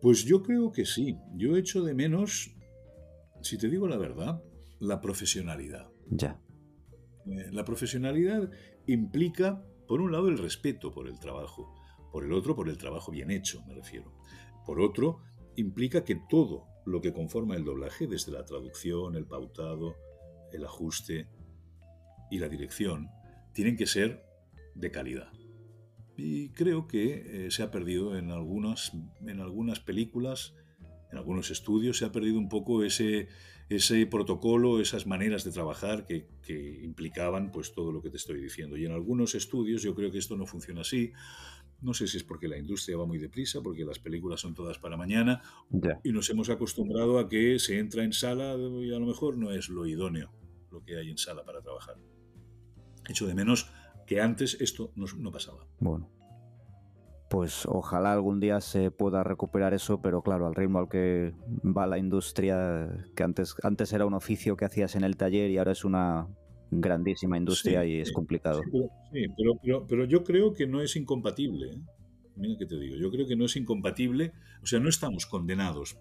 Pues 0.00 0.24
yo 0.24 0.42
creo 0.42 0.72
que 0.72 0.86
sí. 0.86 1.18
Yo 1.34 1.56
echo 1.56 1.82
de 1.82 1.94
menos, 1.94 2.54
si 3.42 3.58
te 3.58 3.68
digo 3.68 3.86
la 3.86 3.98
verdad, 3.98 4.42
la 4.78 5.00
profesionalidad. 5.00 5.88
Ya. 6.08 6.40
Eh, 7.26 7.50
La 7.52 7.64
profesionalidad 7.64 8.50
implica, 8.86 9.62
por 9.86 10.00
un 10.00 10.12
lado, 10.12 10.28
el 10.28 10.38
respeto 10.38 10.90
por 10.90 11.06
el 11.06 11.18
trabajo, 11.18 11.74
por 12.12 12.24
el 12.24 12.32
otro, 12.32 12.56
por 12.56 12.68
el 12.68 12.78
trabajo 12.78 13.12
bien 13.12 13.30
hecho, 13.30 13.62
me 13.66 13.74
refiero. 13.74 14.12
Por 14.64 14.80
otro, 14.80 15.20
implica 15.60 16.04
que 16.04 16.16
todo 16.28 16.66
lo 16.84 17.00
que 17.00 17.12
conforma 17.12 17.56
el 17.56 17.64
doblaje, 17.64 18.06
desde 18.06 18.32
la 18.32 18.44
traducción, 18.44 19.14
el 19.14 19.26
pautado, 19.26 19.96
el 20.52 20.64
ajuste 20.64 21.28
y 22.30 22.38
la 22.38 22.48
dirección, 22.48 23.08
tienen 23.52 23.76
que 23.76 23.86
ser 23.86 24.24
de 24.74 24.90
calidad. 24.90 25.30
Y 26.16 26.50
creo 26.50 26.86
que 26.86 27.46
eh, 27.46 27.50
se 27.50 27.62
ha 27.62 27.70
perdido 27.70 28.16
en 28.16 28.30
algunas, 28.30 28.92
en 29.26 29.40
algunas 29.40 29.80
películas, 29.80 30.54
en 31.10 31.18
algunos 31.18 31.50
estudios, 31.50 31.98
se 31.98 32.04
ha 32.04 32.12
perdido 32.12 32.38
un 32.38 32.48
poco 32.48 32.84
ese, 32.84 33.28
ese 33.68 34.06
protocolo, 34.06 34.80
esas 34.80 35.06
maneras 35.06 35.44
de 35.44 35.50
trabajar 35.50 36.06
que, 36.06 36.28
que 36.42 36.84
implicaban 36.84 37.50
pues 37.50 37.72
todo 37.72 37.90
lo 37.90 38.02
que 38.02 38.10
te 38.10 38.16
estoy 38.16 38.40
diciendo. 38.40 38.76
Y 38.76 38.84
en 38.84 38.92
algunos 38.92 39.34
estudios 39.34 39.82
yo 39.82 39.94
creo 39.94 40.10
que 40.10 40.18
esto 40.18 40.36
no 40.36 40.46
funciona 40.46 40.82
así. 40.82 41.12
No 41.82 41.94
sé 41.94 42.06
si 42.06 42.18
es 42.18 42.24
porque 42.24 42.48
la 42.48 42.58
industria 42.58 42.96
va 42.96 43.06
muy 43.06 43.18
deprisa, 43.18 43.60
porque 43.62 43.84
las 43.84 43.98
películas 43.98 44.40
son 44.40 44.54
todas 44.54 44.78
para 44.78 44.96
mañana, 44.96 45.40
y 46.04 46.12
nos 46.12 46.28
hemos 46.30 46.50
acostumbrado 46.50 47.18
a 47.18 47.28
que 47.28 47.58
se 47.58 47.78
entra 47.78 48.04
en 48.04 48.12
sala 48.12 48.54
y 48.56 48.92
a 48.92 48.98
lo 48.98 49.06
mejor 49.06 49.38
no 49.38 49.50
es 49.50 49.68
lo 49.68 49.86
idóneo 49.86 50.30
lo 50.70 50.82
que 50.82 50.96
hay 50.96 51.10
en 51.10 51.18
sala 51.18 51.44
para 51.44 51.60
trabajar. 51.60 51.96
Echo 53.08 53.26
de 53.26 53.34
menos 53.34 53.70
que 54.06 54.20
antes 54.20 54.56
esto 54.60 54.92
no, 54.94 55.06
no 55.18 55.30
pasaba. 55.30 55.66
Bueno. 55.78 56.08
Pues 57.28 57.64
ojalá 57.66 58.12
algún 58.12 58.40
día 58.40 58.60
se 58.60 58.90
pueda 58.90 59.22
recuperar 59.22 59.72
eso, 59.72 60.02
pero 60.02 60.20
claro, 60.20 60.48
al 60.48 60.56
ritmo 60.56 60.80
al 60.80 60.88
que 60.88 61.32
va 61.64 61.86
la 61.86 61.96
industria, 61.96 62.88
que 63.14 63.22
antes, 63.22 63.54
antes 63.62 63.92
era 63.92 64.04
un 64.04 64.14
oficio 64.14 64.56
que 64.56 64.64
hacías 64.64 64.96
en 64.96 65.04
el 65.04 65.16
taller 65.16 65.48
y 65.48 65.58
ahora 65.58 65.70
es 65.70 65.84
una 65.84 66.26
grandísima 66.70 67.36
industria 67.36 67.82
Sí, 67.82 67.88
y 67.90 68.00
es 68.00 68.12
complicado. 68.12 68.62
Sí, 68.62 68.70
pero, 68.72 68.88
sí, 69.12 69.26
pero- 69.36 69.52
pero- 69.62 69.86
pero 69.86 70.04
yo 70.04 70.22
creo 70.24 70.52
que 70.52 70.66
no 70.66 70.80
es 70.80 70.94
incompatible. 70.96 71.72
¿eh? 71.72 71.78
Mira 72.36 72.56
que 72.58 72.66
te 72.66 72.78
digo, 72.78 72.96
yo 72.96 73.10
creo 73.10 73.26
que 73.26 73.36
no 73.36 73.44
es 73.46 73.56
incompatible, 73.56 74.32
o 74.62 74.66
sea, 74.66 74.78
no 74.80 74.88
estamos 74.88 75.26
condenados 75.26 75.98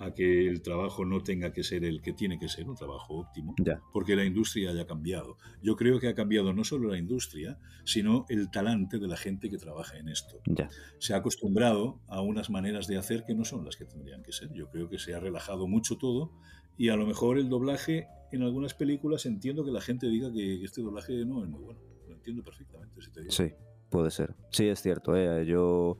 a 0.00 0.14
que 0.14 0.46
el 0.46 0.62
trabajo 0.62 1.04
no 1.04 1.22
tenga 1.24 1.52
que 1.52 1.64
ser 1.64 1.84
el 1.84 2.00
que 2.00 2.12
tiene 2.12 2.38
que 2.38 2.48
ser, 2.48 2.68
un 2.68 2.76
trabajo 2.76 3.14
óptimo, 3.18 3.56
Ya. 3.64 3.80
porque 3.92 4.14
la 4.14 4.24
industria 4.24 4.70
haya 4.70 4.86
cambiado. 4.86 5.36
Yo 5.60 5.74
creo 5.74 5.98
que 5.98 6.06
ha 6.06 6.14
cambiado 6.14 6.52
no 6.52 6.62
solo 6.62 6.88
la 6.88 6.98
industria, 6.98 7.58
sino 7.84 8.24
el 8.28 8.48
talante 8.48 9.00
de 9.00 9.08
la 9.08 9.16
gente 9.16 9.50
que 9.50 9.58
trabaja 9.58 9.98
en 9.98 10.08
esto. 10.08 10.40
Ya. 10.46 10.68
Se 11.00 11.14
ha 11.14 11.16
acostumbrado 11.16 12.00
a 12.06 12.20
unas 12.22 12.48
maneras 12.48 12.86
de 12.86 12.96
hacer 12.96 13.24
que 13.24 13.34
no 13.34 13.44
son 13.44 13.64
las 13.64 13.74
que 13.76 13.86
tendrían 13.86 14.22
que 14.22 14.30
ser. 14.30 14.52
Yo 14.52 14.70
creo 14.70 14.88
que 14.88 15.00
se 15.00 15.14
ha 15.14 15.20
relajado 15.20 15.66
mucho 15.66 15.98
todo 15.98 16.30
y 16.78 16.88
a 16.88 16.96
lo 16.96 17.04
mejor 17.06 17.38
el 17.38 17.48
doblaje 17.50 18.06
en 18.32 18.42
algunas 18.42 18.72
películas 18.74 19.26
entiendo 19.26 19.64
que 19.64 19.70
la 19.72 19.80
gente 19.80 20.06
diga 20.06 20.32
que 20.32 20.62
este 20.64 20.80
doblaje 20.80 21.24
no 21.26 21.42
es 21.42 21.50
muy 21.50 21.60
bueno. 21.60 21.80
Lo 22.08 22.14
entiendo 22.14 22.42
perfectamente. 22.42 23.00
Si 23.02 23.10
te 23.10 23.20
digo. 23.20 23.32
Sí, 23.32 23.52
puede 23.90 24.10
ser. 24.10 24.34
Sí, 24.50 24.68
es 24.68 24.80
cierto. 24.80 25.16
¿eh? 25.16 25.44
Yo 25.44 25.98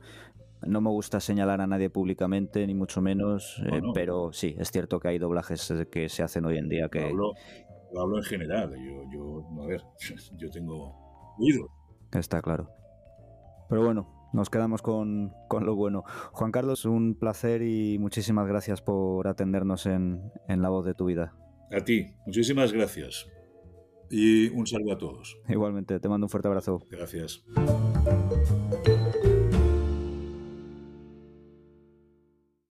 no 0.65 0.81
me 0.81 0.89
gusta 0.89 1.19
señalar 1.19 1.61
a 1.61 1.67
nadie 1.67 1.89
públicamente, 1.89 2.65
ni 2.65 2.73
mucho 2.73 3.01
menos, 3.01 3.61
No, 3.63 3.75
eh, 3.75 3.81
no. 3.81 3.93
pero 3.93 4.31
sí, 4.33 4.55
es 4.57 4.71
cierto 4.71 4.99
que 4.99 5.09
hay 5.09 5.17
doblajes 5.19 5.69
eh, 5.71 5.87
que 5.91 6.09
se 6.09 6.23
hacen 6.23 6.45
hoy 6.45 6.57
en 6.57 6.69
día 6.69 6.89
que 6.89 7.03
hablo, 7.03 7.33
yo 7.93 8.01
hablo 8.01 8.17
en 8.17 8.23
general. 8.23 8.75
Yo, 8.77 9.03
yo, 9.11 9.63
a 9.63 9.67
ver, 9.67 9.83
yo 10.37 10.49
tengo 10.49 11.35
oído. 11.37 11.67
está 12.13 12.41
claro. 12.41 12.69
Pero 13.69 13.85
bueno, 13.85 14.18
nos 14.33 14.49
quedamos 14.49 14.81
con, 14.81 15.33
con 15.47 15.65
lo 15.65 15.75
bueno. 15.75 16.03
Juan 16.31 16.51
Carlos, 16.51 16.85
un 16.85 17.15
placer 17.15 17.61
y 17.61 17.97
muchísimas 17.99 18.47
gracias 18.47 18.81
por 18.81 19.27
atendernos 19.27 19.85
en, 19.85 20.21
en 20.47 20.61
La 20.61 20.69
Voz 20.69 20.85
de 20.85 20.93
tu 20.93 21.05
Vida. 21.05 21.33
A 21.71 21.83
ti, 21.83 22.07
muchísimas 22.25 22.73
gracias. 22.73 23.27
Y 24.09 24.49
un 24.49 24.65
saludo 24.65 24.93
a 24.93 24.97
todos. 24.97 25.37
Igualmente, 25.47 25.99
te 25.99 26.09
mando 26.09 26.25
un 26.25 26.29
fuerte 26.29 26.47
abrazo. 26.47 26.79
Gracias. 26.89 27.43